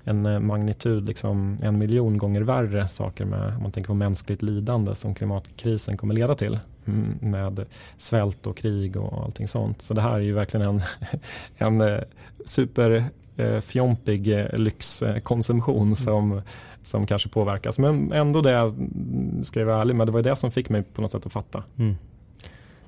[0.06, 4.42] en eh, magnitud, liksom en miljon gånger värre saker med, om man tänker på mänskligt
[4.42, 7.66] lidande som klimatkrisen kommer leda till mm, med
[7.98, 9.82] svält och krig och allting sånt.
[9.82, 10.82] Så det här är ju verkligen en,
[11.56, 12.00] en eh,
[12.44, 13.04] super
[13.36, 15.94] eh, lyxkonsumtion mm.
[15.94, 16.42] som,
[16.82, 17.78] som kanske påverkas.
[17.78, 18.74] Men ändå det,
[19.42, 21.32] ska jag vara ärlig med, det var det som fick mig på något sätt att
[21.32, 21.64] fatta.
[21.78, 21.96] Mm.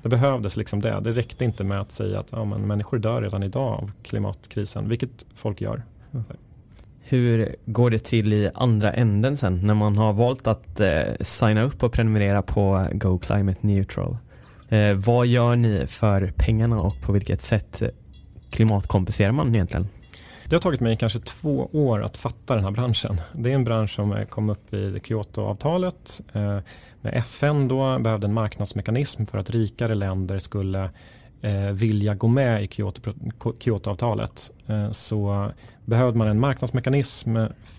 [0.03, 1.01] Det behövdes liksom det.
[1.01, 4.89] Det räckte inte med att säga att ja, men människor dör redan idag av klimatkrisen,
[4.89, 5.83] vilket folk gör.
[6.13, 6.25] Mm.
[7.01, 11.63] Hur går det till i andra änden sen när man har valt att eh, signa
[11.63, 14.17] upp och prenumerera på Go Climate Neutral?
[14.69, 17.89] Eh, vad gör ni för pengarna och på vilket sätt eh,
[18.51, 19.89] klimatkompenserar man egentligen?
[20.49, 23.21] Det har tagit mig kanske två år att fatta den här branschen.
[23.33, 26.21] Det är en bransch som eh, kom upp vid Kyotoavtalet.
[26.33, 26.59] Eh,
[27.01, 30.91] med FN då behövde en marknadsmekanism för att rikare länder skulle
[31.43, 33.13] eh, vilja gå med i Kyoto,
[33.59, 35.51] Kyotoavtalet eh, så
[35.85, 37.37] behövde man en marknadsmekanism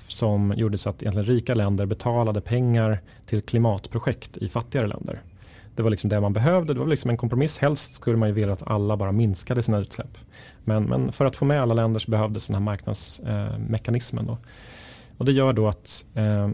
[0.08, 5.22] som gjorde så att egentligen rika länder betalade pengar till klimatprojekt i fattigare länder.
[5.80, 6.74] Det var liksom det man behövde.
[6.74, 7.58] Det var liksom en kompromiss.
[7.58, 10.18] Helst skulle man ju vilja att alla bara minskade sina utsläpp.
[10.64, 14.26] Men, men för att få med alla länder så behövdes den här marknadsmekanismen.
[14.26, 14.38] Då.
[15.18, 16.50] och det gör då att eh,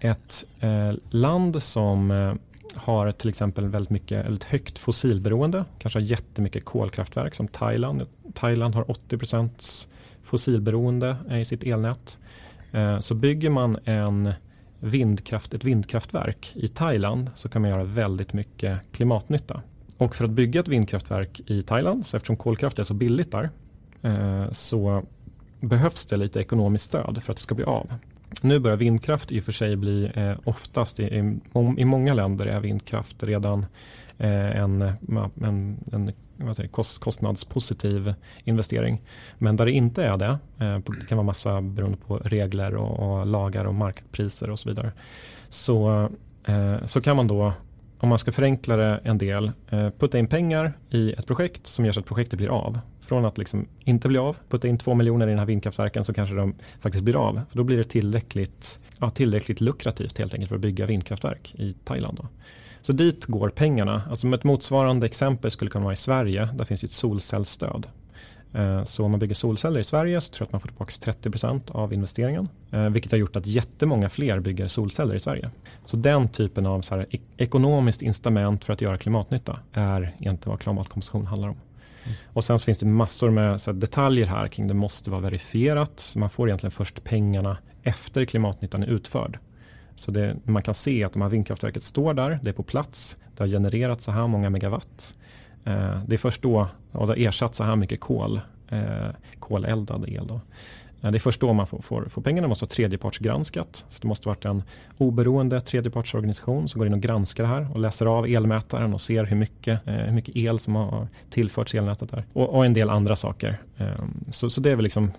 [0.00, 2.34] ett eh, land som eh,
[2.74, 8.06] har till exempel väldigt mycket, väldigt högt fossilberoende, kanske har jättemycket kolkraftverk som Thailand.
[8.34, 9.86] Thailand har 80%
[10.22, 12.18] fossilberoende i sitt elnät.
[12.72, 14.32] Eh, så bygger man en
[14.82, 19.62] vindkraft, ett vindkraftverk i Thailand så kan man göra väldigt mycket klimatnytta.
[19.96, 23.50] Och för att bygga ett vindkraftverk i Thailand, så eftersom kolkraft är så billigt där,
[24.02, 25.02] eh, så
[25.60, 27.94] behövs det lite ekonomiskt stöd för att det ska bli av.
[28.40, 31.38] Nu börjar vindkraft i och för sig bli eh, oftast i, i,
[31.78, 33.66] i, många länder är vindkraft redan
[34.18, 34.82] eh, en,
[35.42, 36.12] en, en
[36.46, 38.14] vad säger, kost, kostnadspositiv
[38.44, 39.02] investering.
[39.38, 43.18] Men där det inte är det, eh, det kan vara massa beroende på regler och,
[43.18, 44.92] och lagar och markpriser och så vidare.
[45.48, 46.08] Så,
[46.44, 47.52] eh, så kan man då
[48.02, 51.84] om man ska förenkla det en del, eh, putta in pengar i ett projekt som
[51.84, 52.80] gör så att projektet blir av.
[53.12, 56.14] Från att liksom inte bli av, putta in två miljoner i den här vindkraftverken så
[56.14, 57.40] kanske de faktiskt blir av.
[57.50, 61.74] För då blir det tillräckligt, ja, tillräckligt lukrativt helt enkelt för att bygga vindkraftverk i
[61.84, 62.18] Thailand.
[62.22, 62.28] Då.
[62.82, 64.02] Så dit går pengarna.
[64.10, 66.48] Alltså ett motsvarande exempel skulle kunna vara i Sverige.
[66.54, 67.86] Där finns ett solcellsstöd.
[68.52, 70.92] Eh, så om man bygger solceller i Sverige så tror jag att man får tillbaka
[71.30, 72.48] 30% av investeringen.
[72.70, 75.50] Eh, vilket har gjort att jättemånga fler bygger solceller i Sverige.
[75.84, 77.06] Så den typen av så här,
[77.36, 81.56] ekonomiskt incitament för att göra klimatnytta är egentligen vad klimatkompensation handlar om.
[82.26, 85.20] Och sen så finns det massor med så här, detaljer här kring det måste vara
[85.20, 86.12] verifierat.
[86.16, 89.38] Man får egentligen först pengarna efter klimatnyttan är utförd.
[89.94, 93.18] Så det, man kan se att de här vindkraftverket står där, det är på plats,
[93.36, 95.14] det har genererat så här många megawatt.
[95.64, 100.08] Eh, det är först då, och det har ersatt så här mycket kol, eh, koleldad
[100.08, 100.26] el.
[100.26, 100.40] Då.
[101.02, 103.84] Eh, det är först då man får, får, får pengarna, det måste vara tredjepartsgranskat.
[103.88, 104.62] Så det måste varit en
[104.98, 109.24] oberoende tredjepartsorganisation som går in och granskar det här och läser av elmätaren och ser
[109.24, 112.24] hur mycket, eh, hur mycket el som har tillförts elnätet där.
[112.32, 113.60] Och, och en del andra saker.
[113.76, 113.86] Eh,
[114.30, 115.12] så, så det är väl liksom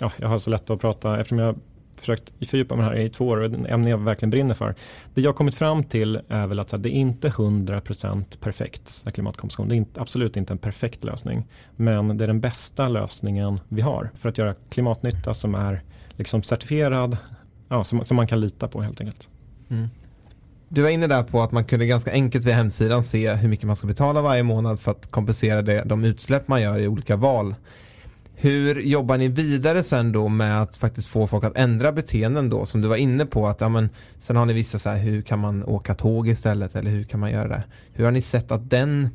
[0.00, 1.56] Ja, jag har så lätt att prata eftersom jag
[2.00, 4.74] försökt fördjupa mig här i två år och det ämne jag verkligen brinner för.
[5.14, 9.68] Det jag kommit fram till är väl att det är inte 100% perfekt klimatkompensation.
[9.68, 11.46] Det är inte, absolut inte en perfekt lösning.
[11.76, 16.42] Men det är den bästa lösningen vi har för att göra klimatnytta som är liksom
[16.42, 17.16] certifierad,
[17.68, 19.28] ja, som, som man kan lita på helt enkelt.
[19.68, 19.88] Mm.
[20.68, 23.66] Du var inne där på att man kunde ganska enkelt via hemsidan se hur mycket
[23.66, 27.16] man ska betala varje månad för att kompensera det, de utsläpp man gör i olika
[27.16, 27.54] val.
[28.42, 32.66] Hur jobbar ni vidare sen då med att faktiskt få folk att ändra beteenden då
[32.66, 33.88] som du var inne på att ja men
[34.20, 37.20] sen har ni vissa så här hur kan man åka tåg istället eller hur kan
[37.20, 37.62] man göra det?
[37.92, 39.08] Hur har ni sett att den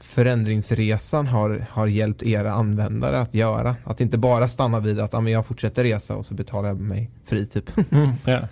[0.00, 3.76] förändringsresan har, har hjälpt era användare att göra?
[3.84, 6.80] Att inte bara stanna vid att ja, men jag fortsätter resa och så betalar jag
[6.80, 7.92] mig fri typ.
[7.92, 8.44] Mm, yeah.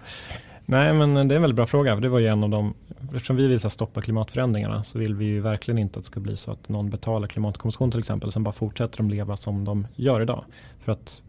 [0.69, 1.97] Nej, men det är en väldigt bra fråga.
[1.97, 2.75] det var ju en av de,
[3.15, 6.37] eftersom vi vill stoppa klimatförändringarna så vill vi ju verkligen inte att det ska bli
[6.37, 8.33] så att någon betalar klimatkommission till exempel.
[8.33, 10.45] Sen bara fortsätter de leva som de gör idag.
[10.81, 11.23] För att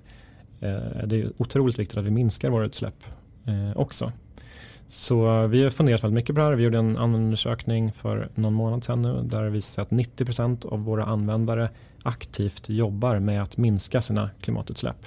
[0.59, 3.03] eh, det är otroligt viktigt att vi minskar våra utsläpp
[3.45, 4.11] eh, också.
[4.87, 6.55] Så vi har funderat väldigt mycket på det här.
[6.55, 10.65] Vi gjorde en undersökning för någon månad sedan nu där det visar sig att 90%
[10.65, 11.69] av våra användare
[12.03, 15.05] aktivt jobbar med att minska sina klimatutsläpp.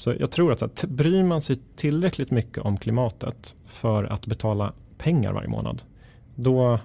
[0.00, 4.72] Så jag tror att, att bryr man sig tillräckligt mycket om klimatet för att betala
[4.98, 5.82] pengar varje månad,
[6.34, 6.78] då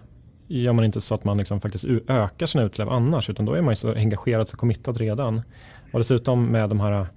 [0.47, 3.61] gör man inte så att man liksom faktiskt ökar sina utsläpp annars, utan då är
[3.61, 5.41] man ju så engagerad så committad redan.
[5.91, 7.07] Och dessutom med de här eh,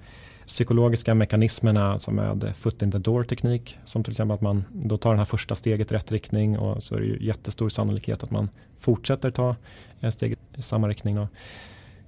[0.47, 4.97] psykologiska mekanismerna som med foot in the door teknik, som till exempel att man då
[4.99, 8.23] tar det här första steget i rätt riktning och så är det ju jättestor sannolikhet
[8.23, 8.49] att man
[8.81, 9.57] fortsätter ta
[10.01, 11.17] eh, steget i samma riktning.
[11.17, 11.29] Då.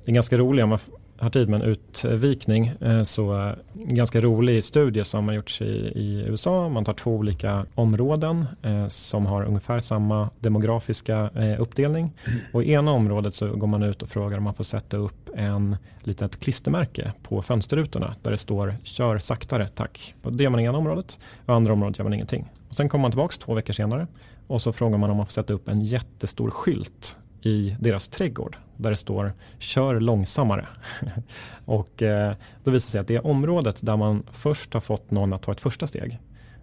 [0.05, 0.78] Det är ganska roligt om man
[1.21, 5.93] har tid med en utvikning eh, så en ganska rolig studie som har gjorts i,
[5.95, 6.68] i USA.
[6.68, 12.12] Man tar två olika områden eh, som har ungefär samma demografiska eh, uppdelning.
[12.27, 12.41] Mm.
[12.53, 15.31] Och i ena området så går man ut och frågar om man får sätta upp
[15.37, 20.14] en litet klistermärke på fönsterrutorna där det står kör saktare tack.
[20.23, 22.49] Och det gör man i ena området och i andra området gör man ingenting.
[22.68, 24.07] Och sen kommer man tillbaka två veckor senare
[24.47, 28.57] och så frågar man om man får sätta upp en jättestor skylt i deras trädgård
[28.76, 30.66] där det står kör långsammare.
[31.64, 32.34] och eh,
[32.64, 35.43] då visar det sig att det är området där man först har fått någon att
[35.43, 36.18] ta ett första steg.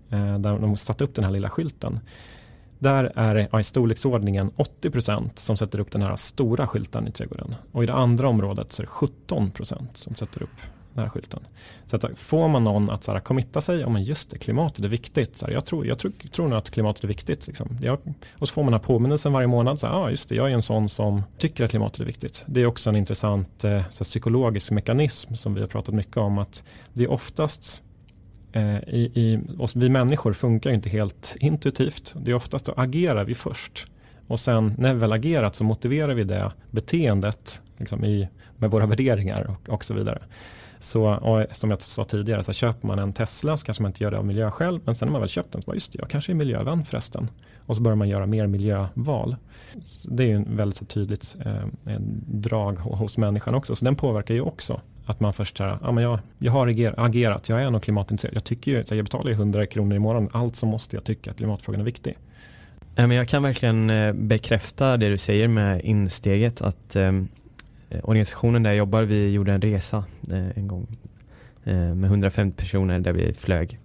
[0.10, 2.00] Eh, där de satt upp den här lilla skylten.
[2.80, 7.12] Där är det ja, i storleksordningen 80% som sätter upp den här stora skylten i
[7.12, 7.56] trädgården.
[7.72, 10.50] Och i det andra området så är det 17% som sätter upp
[11.02, 11.48] den här skylten.
[11.86, 14.86] Så att får man någon att så här, committa sig, ja men just det, klimatet
[14.86, 15.38] är viktigt.
[15.38, 17.48] Så här, jag tror, jag tror, tror nog att klimatet är viktigt.
[17.48, 17.78] Liksom.
[17.82, 18.00] Jag,
[18.34, 20.50] och så får man den här påminnelsen varje månad, så här, ah, just det, jag
[20.50, 22.44] är en sån som tycker att klimatet är viktigt.
[22.48, 26.18] Det är också en intressant eh, så här, psykologisk mekanism som vi har pratat mycket
[26.18, 27.84] om, att det är oftast
[28.52, 32.16] eh, i, i oss, vi människor funkar inte helt intuitivt.
[32.18, 33.88] Det är oftast då agerar vi först.
[34.28, 38.86] Och sen när vi väl agerat så motiverar vi det beteendet liksom i, med våra
[38.86, 40.22] värderingar och, och så vidare.
[40.80, 41.20] Så
[41.52, 44.18] som jag sa tidigare, så köper man en Tesla så kanske man inte gör det
[44.18, 44.80] av miljöskäl.
[44.86, 46.86] Men sen när man väl köpt den så bara, just det, jag kanske är miljövän
[46.86, 47.30] förresten.
[47.66, 49.36] Och så börjar man göra mer miljöval.
[49.82, 53.76] Så det är ju en väldigt så tydligt eh, drag hos människan också.
[53.76, 56.68] Så den påverkar ju också att man först säger, ja men jag, jag har
[56.98, 58.36] agerat, jag är nog klimatintresserad.
[58.36, 61.04] Jag tycker ju, så jag betalar ju 100 kronor i månaden, allt så måste jag
[61.04, 62.18] tycka att klimatfrågan är viktig.
[62.96, 67.12] Jag kan verkligen eh, bekräfta det du säger med insteget att Eh,
[68.04, 70.88] organisationen där jag jobbar, vi gjorde en resa eh, en gång
[71.64, 73.80] eh, med 150 personer där vi flög.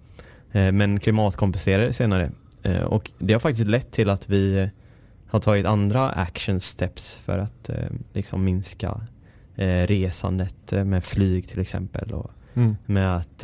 [0.51, 2.31] eh, men klimatkompenserar senare.
[2.63, 4.69] Eh, och det har faktiskt lett till att vi
[5.27, 7.69] har tagit andra action steps för att
[8.13, 9.01] liksom minska
[9.87, 12.75] resandet med flyg till exempel och mm.
[12.85, 13.43] med att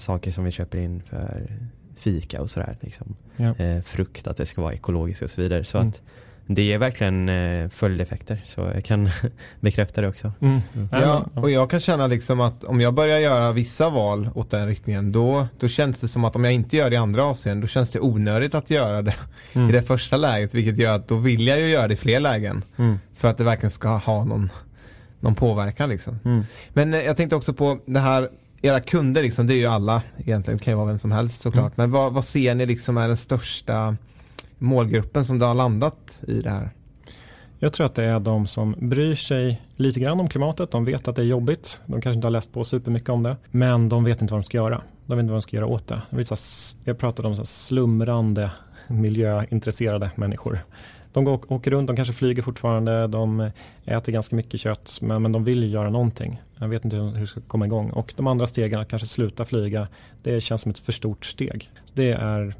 [0.00, 1.58] saker som vi köper in för
[1.98, 3.16] fika och sådär liksom.
[3.36, 3.54] Ja.
[3.84, 5.64] frukt, att det ska vara ekologiskt och så vidare.
[5.64, 5.88] Så mm.
[5.88, 6.02] att
[6.46, 9.10] det är verkligen eh, följdeffekter så jag kan
[9.60, 10.32] bekräfta det också.
[10.40, 10.60] Mm.
[10.74, 10.88] Mm.
[10.92, 14.66] Ja, och jag kan känna liksom att om jag börjar göra vissa val åt den
[14.66, 17.60] riktningen då, då känns det som att om jag inte gör det i andra avseenden
[17.60, 19.14] då känns det onödigt att göra det
[19.52, 19.68] mm.
[19.68, 22.20] i det första läget vilket gör att då vill jag ju göra det i fler
[22.20, 22.98] lägen mm.
[23.16, 24.50] för att det verkligen ska ha någon,
[25.20, 26.18] någon påverkan liksom.
[26.24, 26.44] Mm.
[26.68, 28.28] Men eh, jag tänkte också på det här
[28.62, 31.40] era kunder liksom, det är ju alla egentligen, det kan ju vara vem som helst
[31.40, 31.64] såklart.
[31.64, 31.72] Mm.
[31.76, 33.96] Men vad, vad ser ni liksom är den största
[34.62, 36.70] målgruppen som du har landat i det här?
[37.58, 40.70] Jag tror att det är de som bryr sig lite grann om klimatet.
[40.70, 41.80] De vet att det är jobbigt.
[41.86, 43.36] De kanske inte har läst på supermycket om det.
[43.50, 44.82] Men de vet inte vad de ska göra.
[45.06, 46.02] De vet inte vad de ska göra åt det.
[46.84, 48.50] Jag pratade om så slumrande
[48.88, 50.60] miljöintresserade människor.
[51.12, 53.50] De går, åker runt, de kanske flyger fortfarande, de
[53.84, 56.42] äter ganska mycket kött men, men de vill ju göra någonting.
[56.58, 57.90] Jag vet inte hur, de ska komma igång.
[57.90, 59.88] Och de andra stegen, att kanske sluta flyga,
[60.22, 61.70] det känns som ett för stort steg.
[61.94, 62.54] Det är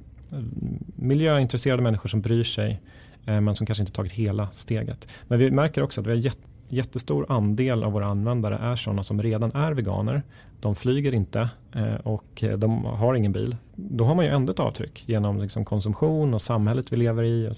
[0.96, 2.80] miljöintresserade människor som bryr sig
[3.26, 5.08] eh, men som kanske inte tagit hela steget.
[5.28, 6.32] Men vi märker också att vi har
[6.68, 10.22] jättestor andel av våra användare är sådana som redan är veganer.
[10.60, 13.56] De flyger inte eh, och eh, de har ingen bil.
[13.74, 17.48] Då har man ju ändå ett avtryck genom liksom konsumtion och samhället vi lever i.
[17.48, 17.54] Och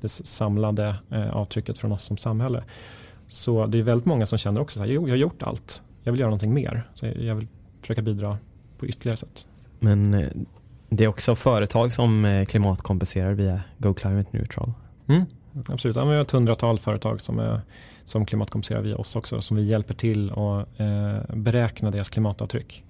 [0.00, 0.96] det samlade
[1.32, 2.64] avtrycket från oss som samhälle.
[3.28, 5.82] Så det är väldigt många som känner också att jag har gjort allt.
[6.02, 6.82] Jag vill göra någonting mer.
[6.94, 7.46] Så jag vill
[7.80, 8.38] försöka bidra
[8.78, 9.46] på ytterligare sätt.
[9.80, 10.30] Men
[10.88, 14.72] det är också företag som eh, klimatkompenserar via Go Climate Neutral.
[15.08, 15.24] Mm,
[15.68, 17.60] absolut, ja, vi har ett hundratal företag som, är,
[18.04, 19.40] som klimatkompenserar via oss också.
[19.40, 22.84] Som vi hjälper till att eh, beräkna deras klimatavtryck.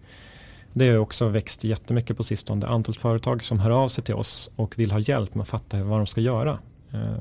[0.72, 2.66] Det har också växt jättemycket på sistone.
[2.66, 5.82] Antalet företag som hör av sig till oss och vill ha hjälp med att fatta
[5.82, 6.58] vad de ska göra.
[6.92, 7.20] Eh,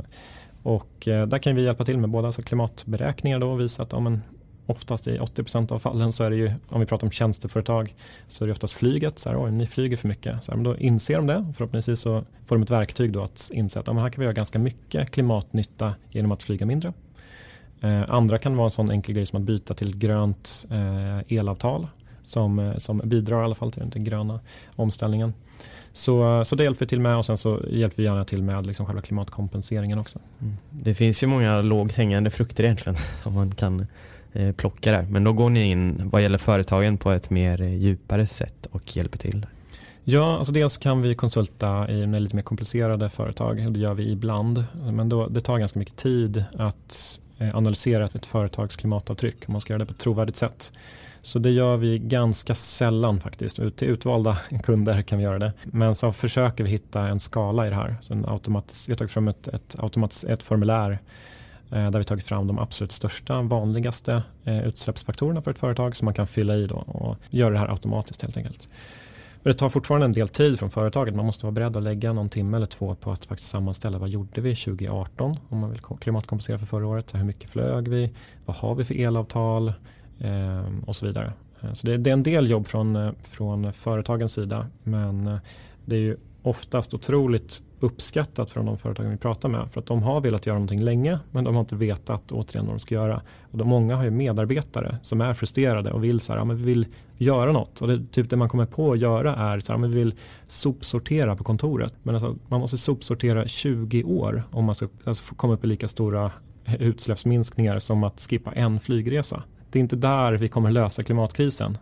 [0.64, 3.92] och eh, där kan vi hjälpa till med både alltså klimatberäkningar då och visa att
[3.92, 4.22] ja, men
[4.68, 7.96] oftast i 80% av fallen så är det ju, om vi pratar om tjänsteföretag,
[8.28, 9.20] så är det oftast flyget.
[9.20, 10.44] Så här, Oj, ni flyger för mycket.
[10.44, 11.54] Så här, men då inser de det.
[11.58, 14.34] Förhoppningsvis så får de ett verktyg då att inse att ja, här kan vi göra
[14.34, 16.94] ganska mycket klimatnytta genom att flyga mindre.
[17.82, 21.88] Eh, andra kan vara en sån enkel grej som att byta till grönt eh, elavtal
[22.24, 24.40] som, eh, som bidrar i alla fall till den gröna
[24.76, 25.34] omställningen.
[25.94, 28.66] Så, så det hjälper vi till med och sen så hjälper vi gärna till med
[28.68, 30.20] liksom själva klimatkompenseringen också.
[30.42, 30.58] Mm.
[30.70, 33.88] Det finns ju många lågt hängande frukter egentligen som man kan
[34.38, 35.02] Eh, plocka där.
[35.10, 38.98] Men då går ni in vad gäller företagen på ett mer eh, djupare sätt och
[38.98, 39.46] hjälper till.
[40.04, 43.74] Ja, alltså dels kan vi konsulta i lite mer komplicerade företag.
[43.74, 44.66] Det gör vi ibland.
[44.92, 49.62] Men då, det tar ganska mycket tid att eh, analysera ett företags klimatavtryck om man
[49.62, 50.72] ska göra det på ett trovärdigt sätt.
[51.22, 53.60] Så det gör vi ganska sällan faktiskt.
[53.60, 55.54] Ut till utvalda kunder kan vi göra det.
[55.64, 57.96] Men så försöker vi hitta en skala i det här.
[58.02, 61.00] Så en automatis- vi har tagit fram ett, ett, automatis- ett formulär
[61.72, 66.06] Eh, där vi tagit fram de absolut största, vanligaste eh, utsläppsfaktorerna för ett företag som
[66.06, 68.70] man kan fylla i då och göra det här automatiskt helt enkelt.
[69.44, 71.16] Men det tar fortfarande en del tid från företaget.
[71.16, 74.10] Man måste vara beredd att lägga någon timme eller två på att faktiskt sammanställa vad
[74.10, 77.16] gjorde vi 2018 om man vill klimatkompensera för förra året.
[77.16, 78.12] hur mycket flög vi?
[78.46, 79.74] Vad har vi för elavtal?
[80.20, 81.34] Eh, och så vidare.
[81.74, 85.40] Så det, det, är en del jobb från, från företagens sida men
[85.86, 89.72] det är ju oftast otroligt uppskattat från de företagen vi pratar med.
[89.72, 92.76] För att de har velat göra någonting länge men de har inte vetat återigen vad
[92.76, 93.22] de ska göra.
[93.52, 96.58] Och de, många har ju medarbetare som är frustrerade och vill så här, ja, men
[96.58, 96.86] vi vill
[97.18, 97.82] göra något.
[97.82, 100.14] Och det, typ det man kommer på att göra är så här, men vi vill
[100.48, 101.94] sopsortera på kontoret.
[102.04, 105.88] Men alltså, man måste sopsortera 20 år om man ska alltså, komma upp i lika
[105.88, 106.32] stora
[106.80, 109.44] utsläppsminskningar som att skippa en flygresa.
[109.72, 111.78] Det är inte där vi kommer lösa klimatkrisen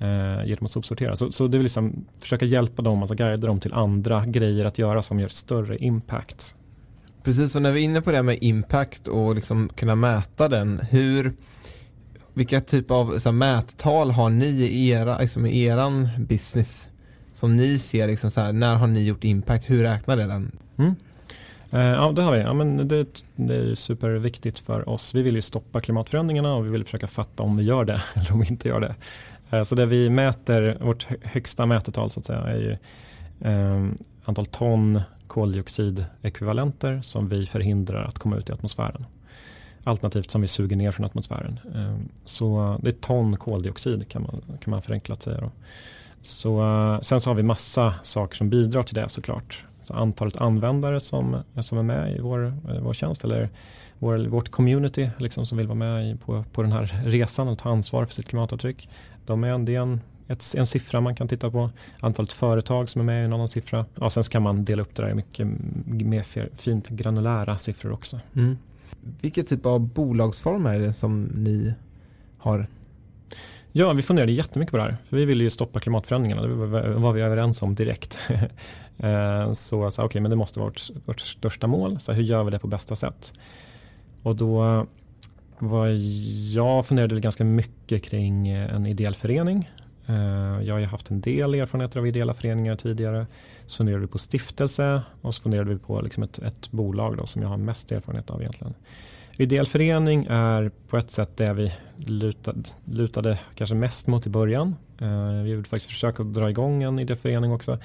[0.00, 1.16] eh, genom att sopsortera.
[1.16, 4.78] Så, så det vill liksom försöka hjälpa dem, alltså guida dem till andra grejer att
[4.78, 6.54] göra som gör större impact.
[7.22, 10.80] Precis, och när vi är inne på det med impact och liksom kunna mäta den,
[10.90, 11.32] hur
[12.34, 16.90] vilka typ av så här, mättal har ni i, era, liksom, i eran business
[17.32, 19.70] som ni ser, liksom, så här, när har ni gjort impact?
[19.70, 20.58] Hur räknar det den?
[20.78, 20.94] Mm.
[21.70, 22.40] Eh, ja, det har vi.
[22.40, 25.14] Ja, men det, det är superviktigt för oss.
[25.14, 28.32] Vi vill ju stoppa klimatförändringarna och vi vill försöka fatta om vi gör det eller
[28.32, 28.94] om vi inte gör det.
[29.50, 32.76] Eh, så det vi mäter, vårt högsta mätetal så att säga, är ju
[33.50, 33.90] eh,
[34.24, 39.06] antal ton koldioxidekvivalenter som vi förhindrar att komma ut i atmosfären.
[39.84, 41.60] Alternativt som vi suger ner från atmosfären.
[41.74, 45.40] Eh, så det är ton koldioxid kan man, kan man förenklat säga.
[45.40, 45.50] Då.
[46.22, 49.64] Så, eh, sen så har vi massa saker som bidrar till det såklart.
[49.80, 53.48] Så antalet användare som, som är med i vår, eh, vår tjänst eller
[54.00, 57.58] vår, vårt community liksom, som vill vara med i, på, på den här resan och
[57.58, 58.88] ta ansvar för sitt klimatavtryck.
[59.26, 61.70] De är, det är en, ett, en siffra man kan titta på.
[62.00, 63.86] Antalet företag som är med är en annan siffra.
[63.94, 65.46] Ja, sen så kan man dela upp det där i mycket
[66.06, 68.20] mer fint granulära siffror också.
[68.36, 68.58] Mm.
[69.20, 71.74] Vilken typ av bolagsform är det som ni
[72.38, 72.66] har?
[73.72, 74.96] Ja, vi funderade jättemycket på det här.
[75.08, 76.42] För vi ville ju stoppa klimatförändringarna.
[76.42, 76.54] Det
[76.94, 78.18] var vi överens om direkt.
[79.02, 82.00] Eh, så, så okay, men det måste vara vårt, vårt största mål.
[82.00, 83.32] Så hur gör vi det på bästa sätt?
[84.22, 84.86] Och då
[85.58, 85.86] var
[86.54, 89.70] jag funderade ganska mycket kring eh, en ideell förening.
[90.06, 93.26] Eh, jag har ju haft en del erfarenheter av ideella föreningar tidigare.
[93.66, 97.26] Så funderade vi på stiftelse och så funderade vi på liksom ett, ett bolag då,
[97.26, 98.74] som jag har mest erfarenhet av egentligen.
[99.36, 104.76] Ideell förening är på ett sätt det vi lutade, lutade kanske mest mot i början.
[104.98, 107.78] Eh, vi gjorde faktiskt försök att dra igång en ideell förening också.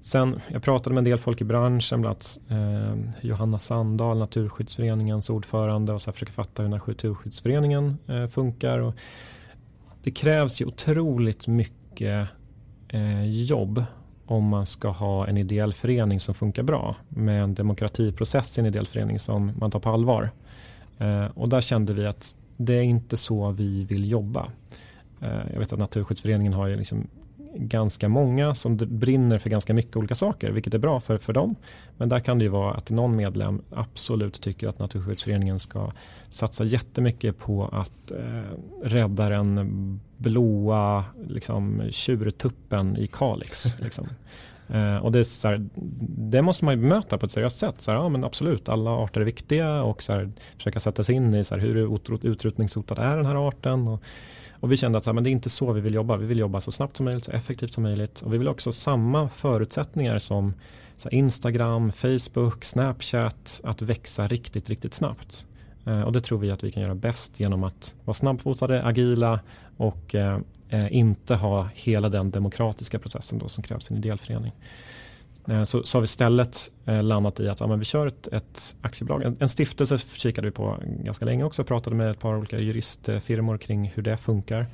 [0.00, 5.30] Sen, jag pratade med en del folk i branschen, bland annat eh, Johanna Sandahl, Naturskyddsföreningens
[5.30, 8.78] ordförande och så försöka fatta hur Naturskyddsföreningen eh, funkar.
[8.78, 8.94] Och
[10.02, 12.28] det krävs ju otroligt mycket
[12.88, 13.84] eh, jobb
[14.26, 18.66] om man ska ha en ideell förening som funkar bra med en demokratiprocess i en
[18.66, 20.30] ideell förening som man tar på allvar.
[20.98, 24.48] Eh, och där kände vi att det är inte så vi vill jobba.
[25.20, 27.06] Eh, jag vet att Naturskyddsföreningen har ju liksom
[27.54, 31.56] ganska många som brinner för ganska mycket olika saker, vilket är bra för, för dem.
[31.96, 35.92] Men där kan det ju vara att någon medlem absolut tycker att Naturskyddsföreningen ska
[36.28, 43.78] satsa jättemycket på att eh, rädda den blåa liksom, tjurtuppen i Kalix.
[43.80, 44.08] Liksom.
[44.68, 45.68] Eh, och det, här,
[46.30, 47.80] det måste man ju bemöta på ett seriöst sätt.
[47.80, 51.14] Så här, ja, men absolut, alla arter är viktiga och så här, försöka sätta sig
[51.14, 53.88] in i så här, hur utrotningshotad är den här arten.
[53.88, 54.02] Och,
[54.60, 56.16] och vi kände att så här, men det är inte så vi vill jobba.
[56.16, 58.20] Vi vill jobba så snabbt som möjligt, så effektivt som möjligt.
[58.20, 60.54] Och vi vill också ha samma förutsättningar som
[61.10, 65.46] Instagram, Facebook, Snapchat att växa riktigt, riktigt snabbt.
[65.86, 69.40] Eh, och det tror vi att vi kan göra bäst genom att vara snabbfotade, agila
[69.76, 70.38] och eh,
[70.68, 74.52] eh inte ha hela den demokratiska processen då som krävs i en ideell förening.
[75.48, 78.26] Eh, så, så har vi istället eh, landat i att ja, men vi kör ett,
[78.26, 79.22] ett aktiebolag.
[79.22, 81.64] En, en stiftelse kikade vi på ganska länge också.
[81.64, 84.66] Pratade med ett par olika juristfirmor kring hur det funkar.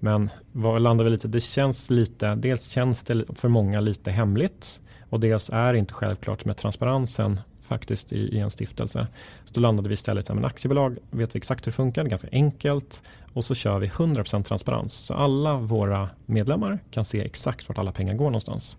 [0.00, 1.28] Men vad landade vi lite?
[1.28, 5.94] Det känns lite, dels känns det för många lite hemligt och dels är det inte
[5.94, 9.06] självklart med transparensen faktiskt i, i en stiftelse.
[9.44, 12.08] Så då landade vi istället i ett aktiebolag, vet vi exakt hur det funkar, Det
[12.08, 13.02] är ganska enkelt
[13.32, 14.92] och så kör vi 100% transparens.
[14.92, 18.78] Så alla våra medlemmar kan se exakt vart alla pengar går någonstans.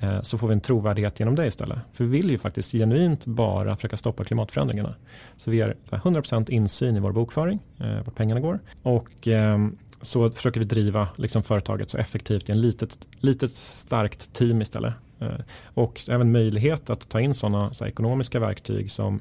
[0.00, 1.78] Eh, så får vi en trovärdighet genom det istället.
[1.92, 4.94] För vi vill ju faktiskt genuint bara försöka stoppa klimatförändringarna.
[5.36, 8.60] Så vi har 100% insyn i vår bokföring, eh, vart pengarna går.
[8.82, 14.32] Och ehm, så försöker vi driva liksom företaget så effektivt i en litet, litet starkt
[14.32, 14.94] team istället.
[15.18, 15.40] Eh,
[15.74, 19.20] och även möjlighet att ta in sådana så ekonomiska verktyg som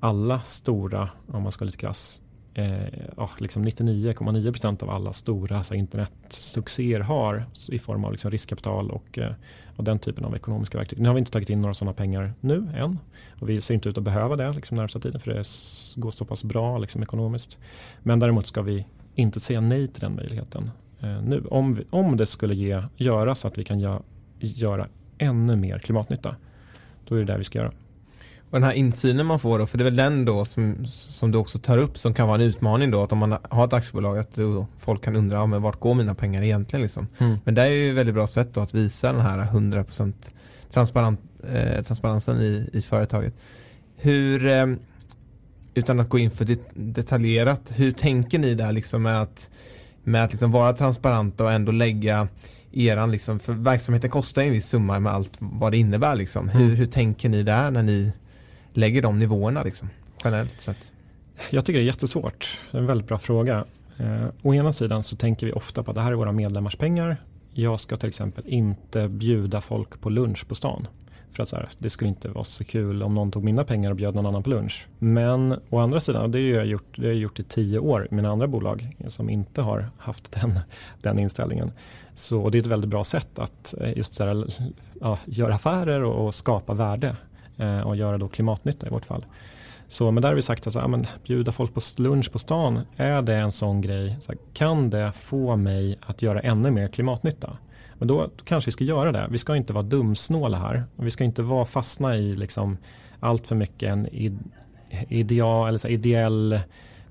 [0.00, 2.22] alla stora, om man ska vara lite krass,
[2.54, 2.86] eh,
[3.16, 9.18] ja, liksom 99,9% av alla stora så internetsuccéer har i form av liksom riskkapital och,
[9.18, 9.32] eh,
[9.76, 11.00] och den typen av ekonomiska verktyg.
[11.00, 12.98] Nu har vi inte tagit in några sådana pengar nu än
[13.40, 15.46] och vi ser inte ut att behöva det liksom närmsta tiden för det
[16.00, 17.58] går så pass bra liksom ekonomiskt.
[18.02, 21.44] Men däremot ska vi inte säga nej till den möjligheten eh, nu.
[21.50, 23.98] Om, vi, om det skulle ge, göra så att vi kan gö,
[24.38, 24.88] göra
[25.18, 26.36] ännu mer klimatnytta,
[27.08, 27.72] då är det där vi ska göra.
[28.52, 31.30] Och den här insynen man får då, för det är väl den då som, som
[31.30, 33.72] du också tar upp som kan vara en utmaning då, att om man har ett
[33.72, 37.06] aktiebolag, att då folk kan undra, ja, men vart går mina pengar egentligen liksom?
[37.18, 37.38] Mm.
[37.44, 40.12] Men det är ju ett väldigt bra sätt då att visa den här 100%
[40.72, 41.20] transparent,
[41.52, 43.34] eh, transparensen i, i företaget.
[43.96, 44.66] Hur, eh,
[45.74, 49.50] utan att gå in för det, detaljerat, hur tänker ni där liksom med att,
[50.04, 52.28] med att liksom vara transparenta och ändå lägga
[52.72, 56.48] eran liksom, för verksamheten kostar en viss summa med allt vad det innebär liksom.
[56.48, 56.62] Mm.
[56.62, 58.12] Hur, hur tänker ni där när ni
[58.72, 59.88] lägger de nivåerna liksom,
[60.24, 60.92] generellt sett?
[61.50, 62.58] Jag tycker det är jättesvårt.
[62.70, 63.64] Det är en väldigt bra fråga.
[63.98, 66.76] Eh, å ena sidan så tänker vi ofta på att det här är våra medlemmars
[66.76, 67.16] pengar.
[67.52, 70.86] Jag ska till exempel inte bjuda folk på lunch på stan.
[71.32, 73.90] För att så här, det skulle inte vara så kul om någon tog mina pengar
[73.90, 74.86] och bjöd någon annan på lunch.
[74.98, 78.08] Men å andra sidan, det har jag gjort, det har jag gjort i tio år
[78.10, 80.60] i mina andra bolag som inte har haft den,
[81.00, 81.72] den inställningen.
[82.14, 84.46] Så det är ett väldigt bra sätt att eh, just så här,
[85.00, 87.16] ja, göra affärer och, och skapa värde
[87.56, 89.24] Eh, och göra då klimatnytta i vårt fall.
[89.88, 92.80] Så men där har vi sagt att alltså, ja, bjuda folk på lunch på stan,
[92.96, 96.88] är det en sån grej, så här, kan det få mig att göra ännu mer
[96.88, 97.56] klimatnytta?
[97.94, 99.26] Men då, då, kanske vi ska göra det.
[99.30, 100.84] Vi ska inte vara dumsnåla här.
[100.96, 102.78] Vi ska inte vara fastna i liksom
[103.20, 104.08] allt för mycket en
[105.08, 106.60] ideal, eller så här, ideell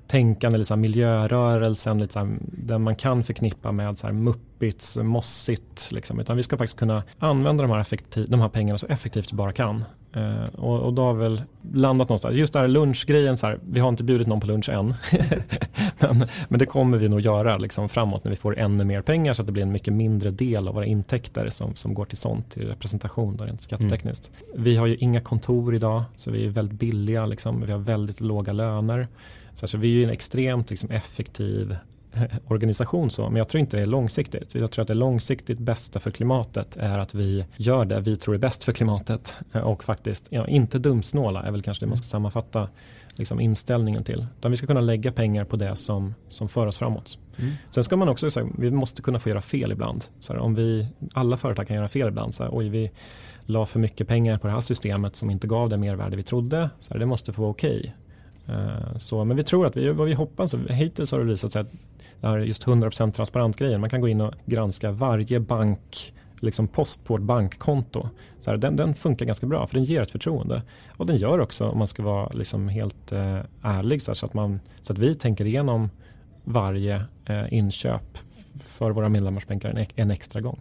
[0.08, 4.14] tänkande, eller så här, miljörörelsen, lite så här, den man kan förknippa med så här,
[4.14, 5.92] muppits, mossigt.
[5.92, 6.20] Liksom.
[6.20, 9.54] Utan vi ska faktiskt kunna använda de här, de här pengarna så effektivt vi bara
[9.54, 9.84] kan.
[10.14, 11.42] Eh, och, och då har väl
[11.74, 12.38] landat någonstans.
[12.38, 14.94] Just det här lunchgrejen, så här, vi har inte bjudit någon på lunch än.
[16.00, 19.34] men, men, det kommer vi nog göra liksom, framåt när vi får ännu mer pengar
[19.34, 22.18] så att det blir en mycket mindre del av våra intäkter som, som går till
[22.18, 24.32] sånt, till representation då, rent skattetekniskt.
[24.52, 24.64] Mm.
[24.64, 27.66] Vi har ju inga kontor idag så vi är väldigt billiga, liksom.
[27.66, 29.08] vi har väldigt låga löner.
[29.54, 31.76] Så, alltså, vi är en extremt liksom, effektiv
[32.48, 34.56] organisation så, men jag tror inte det är långsiktigt.
[34.56, 38.36] Jag tror att det långsiktigt bästa för klimatet är att vi gör det vi tror
[38.36, 41.98] är bäst för klimatet eh, och faktiskt ja, inte dumsnåla är väl kanske det man
[41.98, 42.70] ska sammanfatta
[43.16, 44.26] liksom inställningen till.
[44.40, 47.18] Utan vi ska kunna lägga pengar på det som, som för oss framåt.
[47.38, 47.54] Mm.
[47.70, 50.06] Sen ska man också säga, vi måste kunna få göra fel ibland.
[50.20, 52.34] Så här, om vi, alla företag kan göra fel ibland.
[52.34, 52.92] Så här, oj, vi
[53.42, 56.70] la för mycket pengar på det här systemet som inte gav det mervärde vi trodde.
[56.80, 57.80] Så här, det måste få vara okej.
[57.80, 57.92] Okay.
[58.52, 61.62] Eh, så, men vi tror att vi, vad vi hoppas, hittills har det visat sig
[61.62, 61.72] att
[62.22, 63.82] det här just 100% transparent grejen.
[63.82, 68.10] Man kan gå in och granska varje bank liksom post på ett bankkonto.
[68.40, 70.62] Så här, den, den, funkar ganska bra för den ger ett förtroende.
[70.98, 74.60] Och den gör också, om man ska vara liksom helt eh, ärlig, så, att man,
[74.82, 75.90] så att vi tänker igenom
[76.44, 78.18] varje eh, inköp
[78.64, 80.60] för våra medlemmars bänkar en, en extra gång.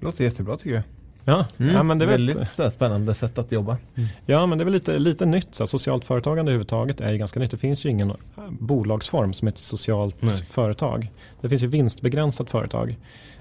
[0.00, 0.82] Låter jättebra tycker jag.
[1.30, 1.74] Ja, mm.
[1.74, 3.76] ja men det är väldigt väl, spännande sätt att jobba.
[3.94, 4.08] Mm.
[4.26, 5.54] Ja, men det är väl lite, lite nytt.
[5.54, 7.50] Så socialt företagande överhuvudtaget är ju ganska nytt.
[7.50, 8.12] Det finns ju ingen
[8.48, 10.44] bolagsform som ett socialt Nej.
[10.50, 11.12] företag.
[11.40, 12.96] Det finns ju vinstbegränsat företag.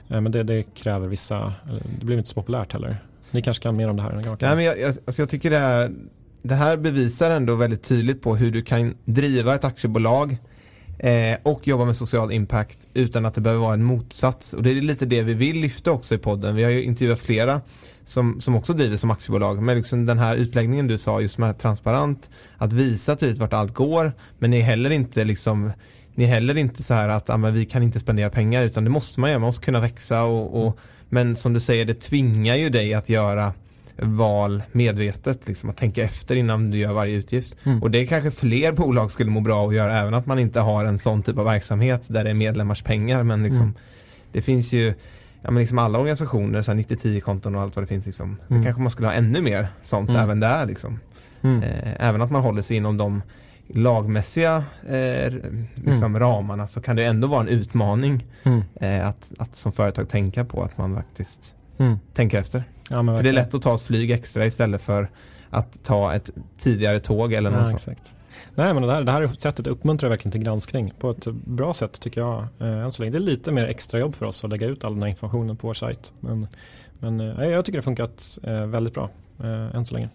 [0.09, 1.53] Eh, men det, det, kräver vissa,
[1.99, 2.97] det blir inte så populärt heller.
[3.31, 4.21] Ni kanske kan mer om det här?
[4.25, 5.91] Jag, Nej, men jag, jag, alltså jag tycker det här,
[6.41, 10.37] det här bevisar ändå väldigt tydligt på hur du kan driva ett aktiebolag
[10.99, 14.53] eh, och jobba med social impact utan att det behöver vara en motsats.
[14.53, 16.55] Och det är lite det vi vill lyfta också i podden.
[16.55, 17.61] Vi har ju intervjuat flera
[18.03, 19.61] som, som också driver som aktiebolag.
[19.61, 23.73] Men liksom den här utläggningen du sa just med transparent, att visa tydligt vart allt
[23.73, 25.71] går, men ni är heller inte liksom
[26.15, 28.89] ni är heller inte så här att ah, vi kan inte spendera pengar utan det
[28.89, 30.79] måste man göra, man måste kunna växa och, och
[31.09, 33.53] men som du säger, det tvingar ju dig att göra
[34.01, 37.55] val medvetet, liksom att tänka efter innan du gör varje utgift.
[37.63, 37.83] Mm.
[37.83, 40.85] Och det kanske fler bolag skulle må bra att göra, även att man inte har
[40.85, 43.23] en sån typ av verksamhet där det är medlemmars pengar.
[43.23, 43.75] Men liksom, mm.
[44.31, 44.93] det finns ju
[45.41, 48.05] ja, men liksom alla organisationer, 90-10-konton och allt vad det finns.
[48.05, 48.25] Liksom.
[48.49, 48.61] Mm.
[48.61, 50.21] Det kanske man skulle ha ännu mer sånt mm.
[50.21, 50.65] även där.
[50.65, 50.99] Liksom.
[51.41, 51.63] Mm.
[51.63, 53.21] Eh, även att man håller sig inom de
[53.67, 55.33] lagmässiga eh,
[55.75, 56.19] liksom mm.
[56.19, 58.25] ramarna så kan det ändå vara en utmaning
[58.81, 61.55] eh, att, att som företag tänka på att man faktiskt
[62.13, 62.63] tänker efter.
[62.89, 65.09] Ja, för det är lätt att ta ett flyg extra istället för
[65.49, 68.15] att ta ett tidigare tåg eller något ja, exakt.
[68.55, 71.99] Nej men det här, det här sättet uppmuntrar verkligen till granskning på ett bra sätt
[71.99, 72.47] tycker jag.
[72.59, 73.11] Eh, än så länge.
[73.11, 75.57] Det är lite mer extra jobb för oss att lägga ut all den här informationen
[75.57, 76.13] på vår sajt.
[76.19, 76.47] Men,
[76.99, 79.09] men eh, jag tycker det har funkat eh, väldigt bra
[79.39, 80.09] eh, än så länge.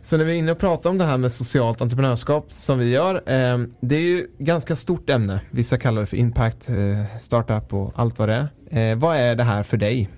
[0.00, 2.90] Så när vi är inne och pratar om det här med socialt entreprenörskap som vi
[2.90, 3.14] gör.
[3.14, 5.40] Eh, det är ju ganska stort ämne.
[5.50, 8.90] Vissa kallar det för impact, eh, startup och allt vad det är.
[8.92, 10.08] Eh, vad är det här för dig?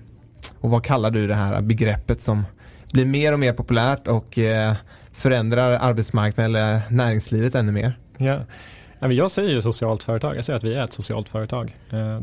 [0.59, 2.43] Och vad kallar du det här begreppet som
[2.91, 4.73] blir mer och mer populärt och eh,
[5.11, 7.97] förändrar arbetsmarknaden eller näringslivet ännu mer?
[8.17, 8.39] Ja.
[8.99, 11.77] Jag säger ju socialt företag, jag säger att vi är ett socialt företag.
[11.89, 12.19] Eh,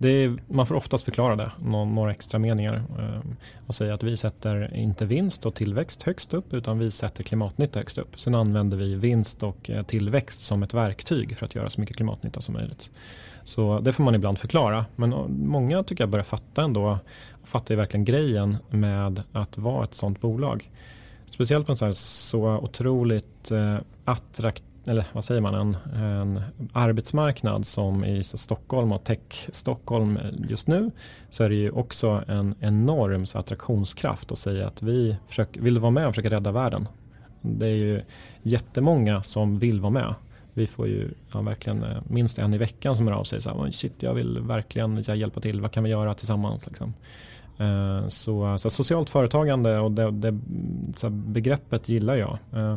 [0.00, 3.20] är, man får oftast förklara det, några extra meningar eh,
[3.66, 7.78] och säga att vi sätter inte vinst och tillväxt högst upp utan vi sätter klimatnytta
[7.78, 8.20] högst upp.
[8.20, 12.40] Sen använder vi vinst och tillväxt som ett verktyg för att göra så mycket klimatnytta
[12.40, 12.90] som möjligt.
[13.44, 14.86] Så det får man ibland förklara.
[14.96, 15.10] Men
[15.46, 16.98] många tycker jag börjar fatta ändå,
[17.48, 20.70] fattar ju verkligen grejen med att vara ett sånt bolag.
[21.26, 26.42] Speciellt på en så, här så otroligt eh, attraktiv eller vad säger man, en, en,
[26.72, 30.18] arbetsmarknad som i Stockholm och Tech Stockholm
[30.48, 30.90] just nu
[31.30, 35.78] så är det ju också en enorm så attraktionskraft att säga att vi försöker, vill
[35.78, 36.88] vara med och försöka rädda världen.
[37.40, 38.02] Det är ju
[38.42, 40.14] jättemånga som vill vara med
[40.58, 43.40] vi får ju ja, verkligen eh, minst en i veckan som hör av sig.
[43.40, 45.60] Så här, shit, jag vill verkligen hjälpa till.
[45.60, 46.66] Vad kan vi göra tillsammans?
[46.66, 46.94] Liksom.
[47.58, 50.40] Eh, så, så, socialt företagande och det, det
[51.10, 52.38] begreppet gillar jag.
[52.52, 52.76] Eh,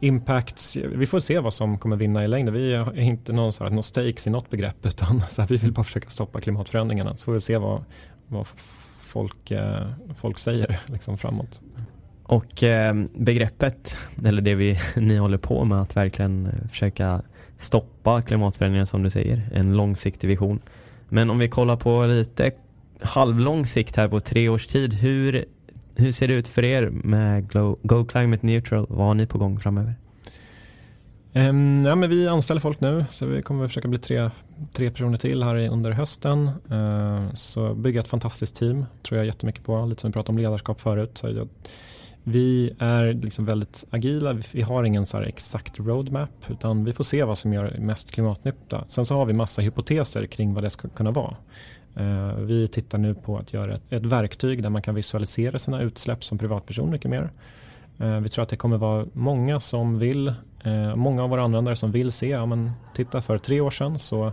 [0.00, 2.54] impacts, vi får se vad som kommer vinna i längden.
[2.54, 5.56] Vi har inte någon, så här, någon stakes i något begrepp utan så här, vi
[5.56, 7.16] vill bara försöka stoppa klimatförändringarna.
[7.16, 7.84] Så får vi se vad,
[8.28, 8.46] vad
[9.00, 11.60] folk, eh, folk säger liksom, framåt.
[12.22, 17.22] Och eh, begreppet, eller det vi, ni håller på med att verkligen försöka
[17.56, 20.60] stoppa klimatförändringarna som du säger, en långsiktig vision.
[21.08, 22.50] Men om vi kollar på lite
[23.00, 25.44] halvlång sikt här på tre års tid, hur,
[25.94, 28.86] hur ser det ut för er med Go Climate Neutral?
[28.88, 29.94] Vad har ni på gång framöver?
[31.32, 34.30] Um, ja, men vi anställer folk nu så vi kommer försöka bli tre,
[34.72, 36.50] tre personer till här under hösten.
[36.70, 39.86] Uh, så bygga ett fantastiskt team tror jag jättemycket på.
[39.86, 41.18] Lite som vi pratade om ledarskap förut.
[41.18, 41.48] Så jag,
[42.28, 47.24] vi är liksom väldigt agila, vi har ingen så exakt roadmap utan vi får se
[47.24, 48.84] vad som gör mest klimatnytta.
[48.88, 51.36] Sen så har vi massa hypoteser kring vad det ska kunna vara.
[51.96, 55.82] Eh, vi tittar nu på att göra ett, ett, verktyg där man kan visualisera sina
[55.82, 57.30] utsläpp som privatperson mycket mer.
[57.98, 60.28] Eh, vi tror att det kommer vara många som vill,
[60.64, 63.98] eh, många av våra användare som vill se, ja men titta för tre år sedan
[63.98, 64.32] så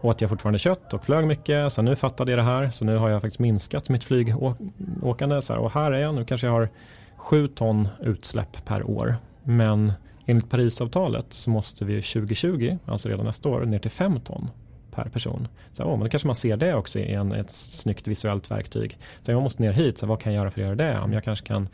[0.00, 1.72] åt jag fortfarande kött och flög mycket.
[1.72, 2.70] Så nu fattade jag det här.
[2.70, 5.42] Så nu har jag faktiskt minskat mitt flygåkande.
[5.42, 6.14] Så här, och här är jag.
[6.14, 6.68] Nu kanske jag har
[7.16, 9.16] sju ton utsläpp per år.
[9.42, 9.92] Men
[10.26, 14.50] enligt Parisavtalet så måste vi 2020, alltså redan nästa år, ner till fem ton
[14.96, 15.48] per person.
[15.72, 18.98] Så, oh, men då kanske man ser det också i en, ett snyggt visuellt verktyg.
[19.22, 20.98] Så jag måste ner hit, så vad kan jag göra för att göra det?
[21.00, 21.68] Om jag kanske kan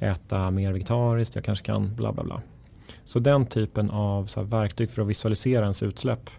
[0.00, 2.42] äta mer vegetariskt, jag kanske kan bla bla bla.
[3.04, 6.30] Så den typen av så här, verktyg för att visualisera ens utsläpp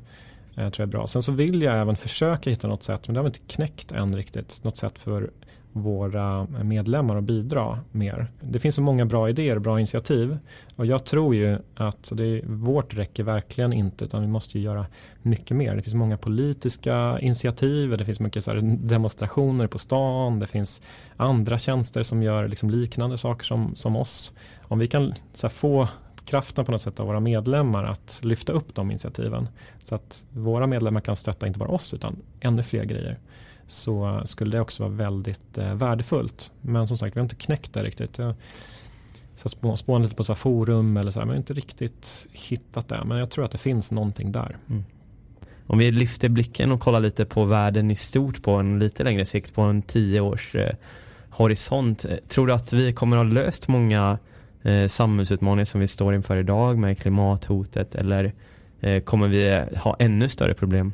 [0.56, 1.08] eh, tror jag är bra.
[1.08, 3.92] Sen så vill jag även försöka hitta något sätt, men det har vi inte knäckt
[3.92, 5.32] än riktigt, något sätt för
[5.74, 8.28] våra medlemmar att bidra mer.
[8.42, 10.38] Det finns så många bra idéer och bra initiativ
[10.76, 14.86] och jag tror ju att det, vårt räcker verkligen inte utan vi måste ju göra
[15.22, 15.76] mycket mer.
[15.76, 20.82] Det finns många politiska initiativ, det finns mycket så demonstrationer på stan, det finns
[21.18, 24.34] andra tjänster som gör liksom liknande saker som, som oss.
[24.62, 25.14] Om vi kan
[25.50, 25.88] få
[26.26, 29.50] kraften på något sätt av våra medlemmar att lyfta upp de initiativen.
[29.82, 33.20] Så att våra medlemmar kan stötta inte bara oss utan ännu fler grejer.
[33.68, 36.52] Så skulle det också vara väldigt eh, värdefullt.
[36.62, 38.18] Men som sagt, vi har inte knäckt det riktigt.
[38.18, 38.36] Jag
[39.36, 43.04] så spån lite på så forum eller så här, men inte riktigt hittat det.
[43.06, 44.58] Men jag tror att det finns någonting där.
[44.70, 44.84] Mm.
[45.68, 49.26] Om vi lyfter blicken och kollar lite på världen i stort på en lite längre
[49.26, 50.76] sikt, på en tio års eh,
[51.30, 52.06] horisont.
[52.06, 54.18] Eh, tror du att vi kommer att ha löst många
[54.62, 58.34] eh, samhällsutmaningar som vi står inför idag med klimathotet eller
[58.80, 60.94] eh, kommer vi ha ännu större problem?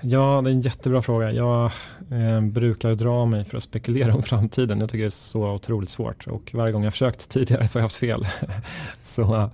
[0.00, 1.32] Ja, det är en jättebra fråga.
[1.32, 1.70] Jag
[2.10, 4.80] eh, brukar dra mig för att spekulera om framtiden.
[4.80, 7.80] Jag tycker det är så otroligt svårt och varje gång jag försökt tidigare så har
[7.80, 8.26] jag haft fel.
[9.02, 9.50] så,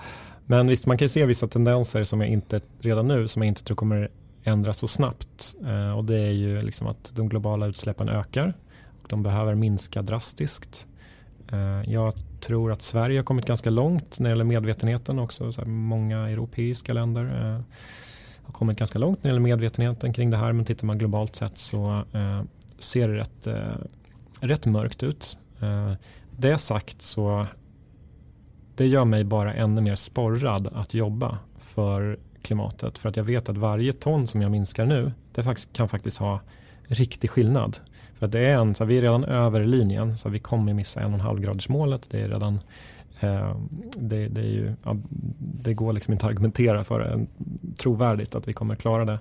[0.47, 3.65] men visst, man kan se vissa tendenser som jag inte redan nu som jag inte
[3.65, 4.11] tror kommer
[4.45, 5.55] ändras så snabbt.
[5.67, 8.55] Eh, och det är ju liksom att de globala utsläppen ökar
[9.03, 10.87] och de behöver minska drastiskt.
[11.53, 15.53] Eh, jag tror att Sverige har kommit ganska långt när det gäller medvetenheten också.
[15.53, 17.61] Så många europeiska länder eh,
[18.51, 20.53] har kommit ganska långt när det gäller medvetenheten kring det här.
[20.53, 22.43] Men tittar man globalt sett så eh,
[22.79, 23.77] ser det rätt, eh,
[24.41, 25.39] rätt mörkt ut.
[25.61, 25.93] Eh,
[26.37, 27.47] det sagt så
[28.75, 32.99] det gör mig bara ännu mer sporrad att jobba för klimatet.
[32.99, 36.41] För att jag vet att varje ton som jag minskar nu, det kan faktiskt ha
[36.89, 37.77] riktig skillnad
[38.21, 41.07] för det är en, så vi är redan över linjen så vi kommer missa en
[41.07, 42.11] och en halv graders målet.
[42.11, 42.61] Det är redan eh,
[43.21, 43.57] Eh,
[43.97, 44.97] det, det, är ju, ja,
[45.39, 47.27] det går liksom inte att argumentera för det
[47.77, 49.19] trovärdigt att vi kommer klara det.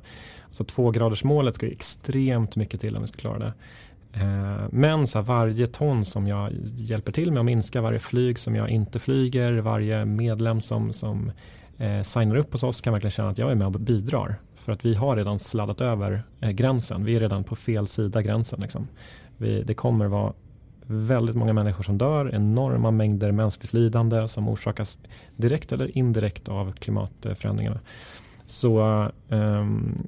[0.51, 3.53] Så tvågradersmålet ska ju extremt mycket till om vi ska klara det.
[4.13, 8.39] Eh, men så här, varje ton som jag hjälper till med att minska, varje flyg
[8.39, 11.31] som jag inte flyger, varje medlem som, som
[11.77, 14.35] eh, signar upp hos oss kan verkligen känna att jag är med och bidrar.
[14.55, 17.05] För att vi har redan sladdat över eh, gränsen.
[17.05, 18.61] Vi är redan på fel sida gränsen.
[18.61, 18.87] Liksom.
[19.37, 20.33] Vi, det kommer vara
[20.91, 24.97] väldigt många människor som dör, enorma mängder mänskligt lidande som orsakas
[25.35, 27.79] direkt eller indirekt av klimatförändringarna.
[28.45, 30.07] Så um,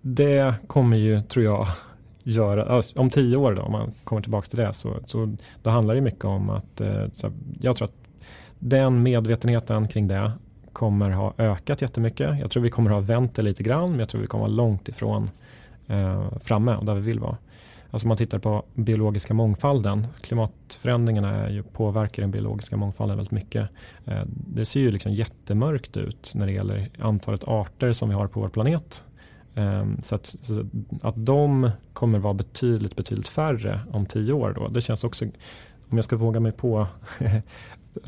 [0.00, 1.66] det kommer ju, tror jag,
[2.22, 5.94] göra, om tio år då, om man kommer tillbaka till det, så, så då handlar
[5.94, 7.96] det mycket om att, eh, så, jag tror att
[8.58, 10.32] den medvetenheten kring det
[10.72, 12.38] kommer ha ökat jättemycket.
[12.40, 14.52] Jag tror vi kommer ha vänt det lite grann, men jag tror vi kommer vara
[14.52, 15.30] långt ifrån
[15.86, 17.36] eh, framme och där vi vill vara.
[17.90, 23.32] Alltså om man tittar på biologiska mångfalden, klimatförändringarna är ju, påverkar den biologiska mångfalden väldigt
[23.32, 23.68] mycket.
[24.04, 28.26] Eh, det ser ju liksom jättemörkt ut när det gäller antalet arter som vi har
[28.26, 29.04] på vår planet.
[29.54, 30.64] Ehm, så, att, så
[31.02, 35.24] att de kommer vara betydligt, betydligt färre om tio år då, det känns också
[35.90, 36.86] om jag ska våga mig på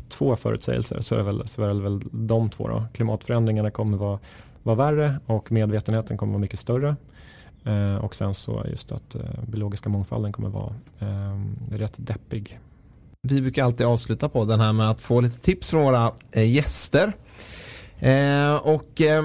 [0.09, 2.67] två förutsägelser så är det väl, så är det väl de två.
[2.67, 2.85] Då.
[2.93, 4.19] Klimatförändringarna kommer vara,
[4.63, 6.95] vara värre och medvetenheten kommer vara mycket större.
[7.63, 11.39] Eh, och sen så just att eh, biologiska mångfalden kommer vara eh,
[11.71, 12.59] rätt deppig.
[13.27, 16.51] Vi brukar alltid avsluta på den här med att få lite tips från våra eh,
[16.51, 17.13] gäster.
[17.99, 19.23] Eh, och eh,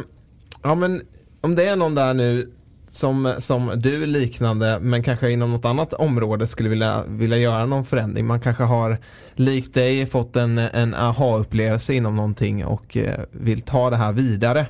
[0.62, 1.03] ja men
[1.41, 2.53] om det är någon där nu
[2.89, 7.84] som, som du liknande men kanske inom något annat område skulle vilja, vilja göra någon
[7.84, 8.26] förändring.
[8.26, 8.99] Man kanske har
[9.34, 14.67] likt dig fått en, en aha-upplevelse inom någonting och eh, vill ta det här vidare.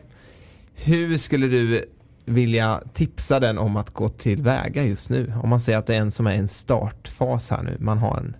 [0.74, 1.84] Hur skulle du
[2.26, 5.32] vilja tipsa den om att gå tillväga just nu?
[5.42, 8.16] Om man säger att det är en som är en startfas här nu, man har
[8.16, 8.36] en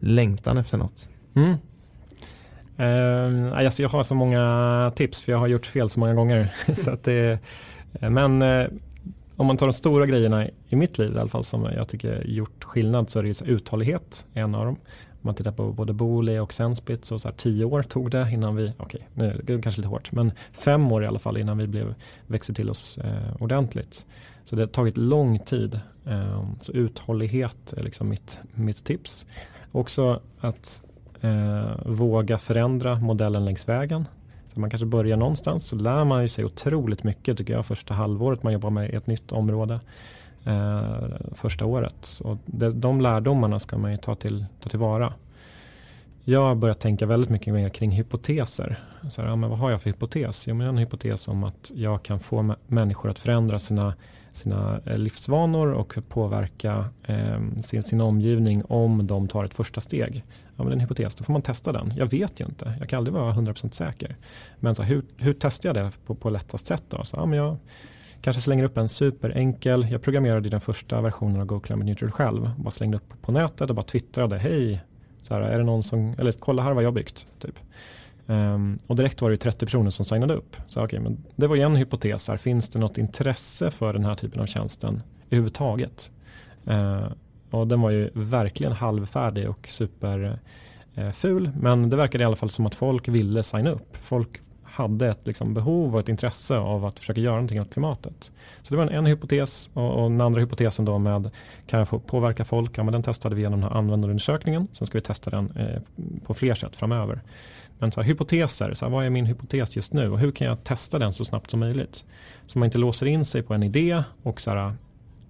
[0.00, 1.08] längtan efter något.
[1.34, 1.56] Mm.
[2.80, 6.54] Uh, alltså jag har så många tips för jag har gjort fel så många gånger.
[6.74, 7.38] så att det,
[8.00, 8.68] eh, men uh,
[9.36, 12.22] om man tar de stora grejerna i mitt liv i alla fall som jag tycker
[12.24, 14.76] gjort skillnad så är det uthållighet en av dem
[15.26, 18.56] man tittar på både Booli och Senspit och så här, tio år tog det innan
[18.56, 21.36] vi, okej okay, nu är det kanske lite hårt, men fem år i alla fall
[21.36, 21.94] innan vi blev,
[22.26, 24.06] växte till oss eh, ordentligt.
[24.44, 25.80] Så det har tagit lång tid.
[26.06, 29.26] Eh, så uthållighet är liksom mitt, mitt tips.
[29.72, 30.82] Också att
[31.20, 34.08] eh, våga förändra modellen längs vägen.
[34.54, 37.94] Så man kanske börjar någonstans så lär man ju sig otroligt mycket tycker jag första
[37.94, 39.80] halvåret man jobbar med ett nytt område
[40.46, 42.20] eh, första året.
[42.24, 45.12] Och det, de lärdomarna ska man ju ta, till, ta tillvara.
[46.28, 48.80] Jag har börjat tänka väldigt mycket mer kring hypoteser.
[49.10, 50.46] Så här, ja, men vad har jag för hypotes?
[50.46, 53.94] Jo, men en hypotes om att jag kan få människor att förändra sina,
[54.32, 60.24] sina eh, livsvanor och påverka eh, sin, sin omgivning om de tar ett första steg.
[60.56, 61.92] Ja, men en hypotes, då får man testa den.
[61.96, 64.16] Jag vet ju inte, jag kan aldrig vara 100% säker.
[64.60, 66.82] Men så här, hur, hur testar jag det på, på lättast sätt?
[66.88, 67.04] Då?
[67.04, 67.56] Så, ja, men jag,
[68.26, 72.50] Kanske slänger upp en superenkel, jag programmerade den första versionen av Go Climate Neutral själv.
[72.58, 74.80] Bara slängde upp på nätet och bara twittrade, hej,
[75.22, 77.26] så här, är det någon som, eller kolla här vad jag byggt.
[77.38, 77.58] Typ.
[78.26, 80.56] Um, och direkt var det 30 personer som signade upp.
[80.66, 84.04] Så, okay, men det var ju en hypotes här, finns det något intresse för den
[84.04, 86.10] här typen av tjänsten överhuvudtaget?
[86.70, 87.06] Uh,
[87.50, 91.46] och den var ju verkligen halvfärdig och superful.
[91.46, 93.96] Eh, uh, men det verkade i alla fall som att folk ville signa upp.
[93.96, 94.40] Folk
[94.76, 98.32] hade ett liksom, behov och ett intresse av att försöka göra någonting åt klimatet.
[98.62, 101.30] Så det var en, en hypotes och, och den andra hypotesen då med
[101.66, 102.78] kan jag få påverka folk?
[102.78, 104.68] Ja, men den testade vi genom den här användarundersökningen.
[104.72, 105.82] Sen ska vi testa den eh,
[106.26, 107.20] på fler sätt framöver.
[107.78, 110.46] Men så här, hypoteser, så här, vad är min hypotes just nu och hur kan
[110.46, 112.04] jag testa den så snabbt som möjligt?
[112.46, 114.74] Så man inte låser in sig på en idé och så här,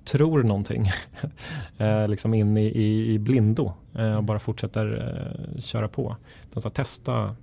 [0.05, 0.91] tror någonting
[1.79, 5.17] eh, liksom in i, i, i blindo eh, och bara fortsätter
[5.55, 6.17] eh, köra på.
[6.55, 7.37] så här, testa,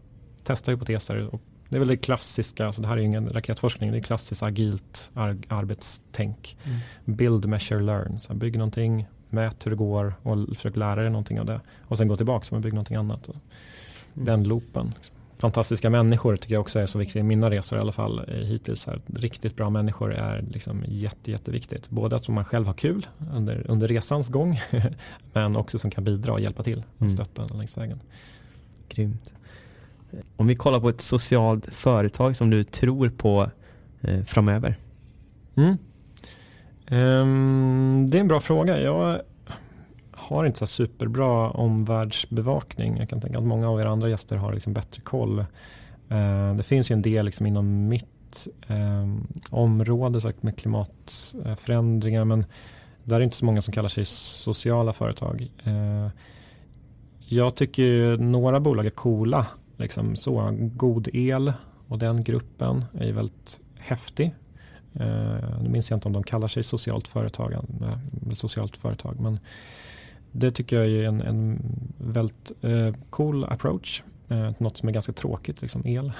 [0.43, 1.41] testa hypoteser och
[1.73, 5.11] det är väl det klassiska, alltså det här är ingen raketforskning, det är klassiskt agilt
[5.13, 6.57] ar arbetstänk.
[6.63, 6.79] Mm.
[7.05, 8.19] Build, measure, learn.
[8.19, 11.61] Så bygg någonting, mät hur det går och försök lära dig någonting av det.
[11.87, 13.27] Och sen gå tillbaka och bygg någonting annat.
[13.27, 13.39] Mm.
[14.13, 14.93] Den loopen.
[14.95, 15.15] Liksom.
[15.37, 18.35] Fantastiska människor tycker jag också är så viktigt i mina resor i alla fall eh,
[18.35, 18.85] hittills.
[18.85, 19.01] Här.
[19.15, 21.89] Riktigt bra människor är liksom jätte, jätteviktigt.
[21.89, 24.59] Både att man själv har kul under, under resans gång
[25.33, 27.13] men också som kan bidra och hjälpa till att mm.
[27.13, 27.57] stötta mm.
[27.57, 27.99] längs vägen.
[28.89, 29.33] Grymt.
[30.35, 33.49] Om vi kollar på ett socialt företag som du tror på
[34.01, 34.77] eh, framöver?
[35.55, 35.77] Mm.
[36.91, 38.81] Um, det är en bra fråga.
[38.81, 39.21] Jag
[40.11, 42.97] har inte så superbra omvärldsbevakning.
[42.97, 45.39] Jag kan tänka att många av er andra gäster har liksom bättre koll.
[46.11, 52.45] Uh, det finns ju en del liksom inom mitt um, område sagt, med klimatförändringar men
[53.03, 55.51] där är inte så många som kallar sig sociala företag.
[55.67, 56.07] Uh,
[57.19, 59.45] jag tycker några bolag är coola
[59.83, 61.53] liksom så, god el
[61.87, 64.35] och den gruppen är ju väldigt häftig.
[64.93, 67.55] Eh, nu minns jag inte om de kallar sig socialt företag,
[68.33, 69.39] socialt företag men
[70.31, 71.59] det tycker jag är en, en
[71.97, 74.03] väldigt eh, cool approach.
[74.29, 76.11] Eh, något som är ganska tråkigt, liksom el.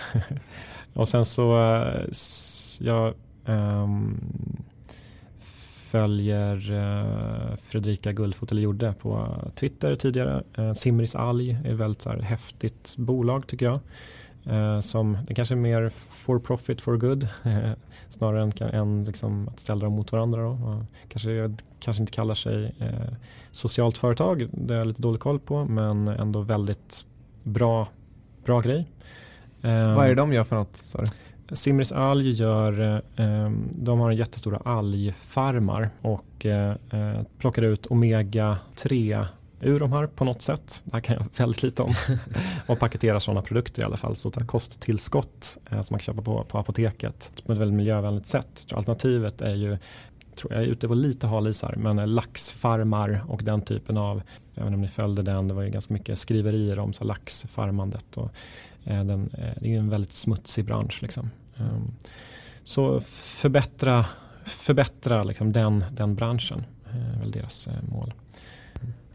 [0.94, 2.06] och sen så, eh,
[2.80, 3.14] jag
[3.46, 4.22] um,
[5.94, 10.44] följer uh, Fredrika Guldfot, eller gjorde på Twitter tidigare.
[10.60, 13.80] Uh, Simris Alg är ett väldigt så här, häftigt bolag tycker jag.
[14.48, 17.28] Uh, som, det kanske är mer for profit for good
[18.10, 20.42] snarare än, än liksom att ställa dem mot varandra.
[20.42, 20.86] Då.
[21.08, 22.76] kanske, kanske inte kallar sig
[23.52, 27.06] socialt företag, det har jag lite dålig koll på men ändå väldigt
[27.44, 27.88] bra,
[28.46, 28.88] bra grej.
[29.62, 30.76] Vad är det de gör för något?
[30.76, 31.08] Sorry.
[31.54, 39.26] Simris alg gör, eh, de har jättestora algfarmar och eh, eh plockar ut omega 3
[39.62, 40.82] ur de här på något sätt.
[40.86, 41.94] Det här kan jag väldigt lite om.
[42.68, 44.16] och paketerar sådana produkter i alla fall.
[44.16, 48.28] Så det kosttillskott eh, som man kan köpa på, på apoteket på ett väldigt miljövänligt
[48.28, 48.66] sätt.
[48.72, 49.78] Alternativet är ju
[50.36, 54.22] tror jag är ute på lite halisar, men laxfarmar och den typen av,
[54.54, 57.04] jag vet inte om ni följde den, det var ju ganska mycket skriverier om så
[57.04, 58.18] laxfarmandet.
[58.18, 58.32] Och,
[58.84, 61.02] eh, den, eh, det är ju en väldigt smutsig bransch.
[61.02, 61.30] Liksom.
[61.58, 61.92] Um,
[62.64, 64.06] så förbättra,
[64.44, 68.14] förbättra liksom den, den branschen är väl deras eh, mål.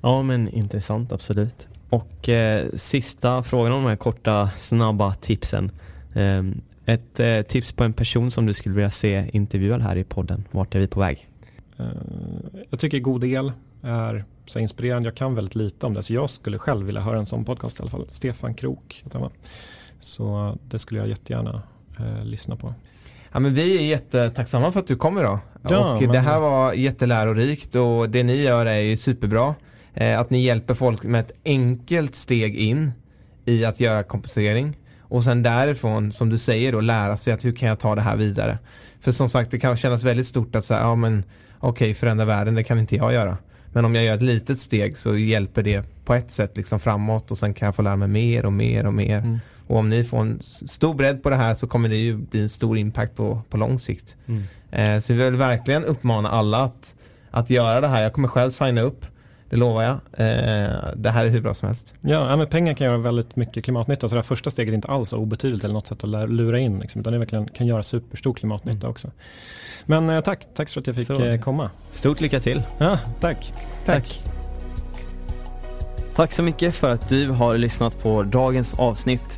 [0.01, 1.69] Ja men intressant absolut.
[1.91, 5.71] Och eh, sista frågan om de här korta snabba tipsen.
[6.15, 6.43] Eh,
[6.85, 10.45] ett eh, tips på en person som du skulle vilja se intervjuad här i podden.
[10.51, 11.29] Vart är vi på väg?
[11.81, 11.87] Uh,
[12.71, 13.53] jag tycker God El
[13.83, 15.07] är så inspirerande.
[15.07, 16.03] Jag kan väldigt lite om det.
[16.03, 18.07] Så jag skulle själv vilja höra en sån podcast i alla fall.
[18.09, 19.05] Stefan Krok.
[20.01, 21.63] Så det skulle jag jättegärna
[22.01, 22.75] uh, lyssna på.
[23.33, 25.39] Ja, men vi är jättetacksamma för att du kom idag.
[25.69, 26.13] Ja, och men...
[26.13, 29.55] det här var jättelärorikt och det ni gör är ju superbra.
[29.95, 32.93] Eh, att ni hjälper folk med ett enkelt steg in
[33.45, 34.77] i att göra kompensering.
[35.01, 38.01] Och sen därifrån, som du säger då, lära sig att hur kan jag ta det
[38.01, 38.59] här vidare.
[39.01, 41.25] För som sagt, det kan kännas väldigt stort att säga, ja men
[41.59, 43.37] okej, okay, förändra världen, det kan inte jag göra.
[43.73, 47.31] Men om jag gör ett litet steg så hjälper det på ett sätt liksom framåt
[47.31, 49.19] och sen kan jag få lära mig mer och mer och mer.
[49.19, 49.39] Mm.
[49.69, 52.43] Och om ni får en stor bredd på det här så kommer det ju bli
[52.43, 54.17] en stor impact på, på lång sikt.
[54.27, 54.43] Mm.
[54.71, 56.95] Eh, så vi vill verkligen uppmana alla att,
[57.31, 58.03] att göra det här.
[58.03, 59.07] Jag kommer själv signa upp.
[59.51, 59.93] Det lovar jag.
[59.93, 61.95] Eh, det här är hur bra som helst.
[62.01, 64.09] Ja, men pengar kan göra väldigt mycket klimatnytta.
[64.09, 66.79] Så det här första steget är inte alls obetydligt eller något sätt att lura in.
[66.79, 68.91] Liksom, utan det verkligen kan göra superstor klimatnytta mm.
[68.91, 69.11] också.
[69.87, 71.39] Men eh, tack, tack för att jag fick Så.
[71.43, 71.71] Komma.
[71.93, 72.63] Stort lycka till.
[72.79, 73.53] Ja, tack.
[73.85, 74.23] Tack.
[76.15, 79.38] Tack så mycket för att du har lyssnat på dagens avsnitt.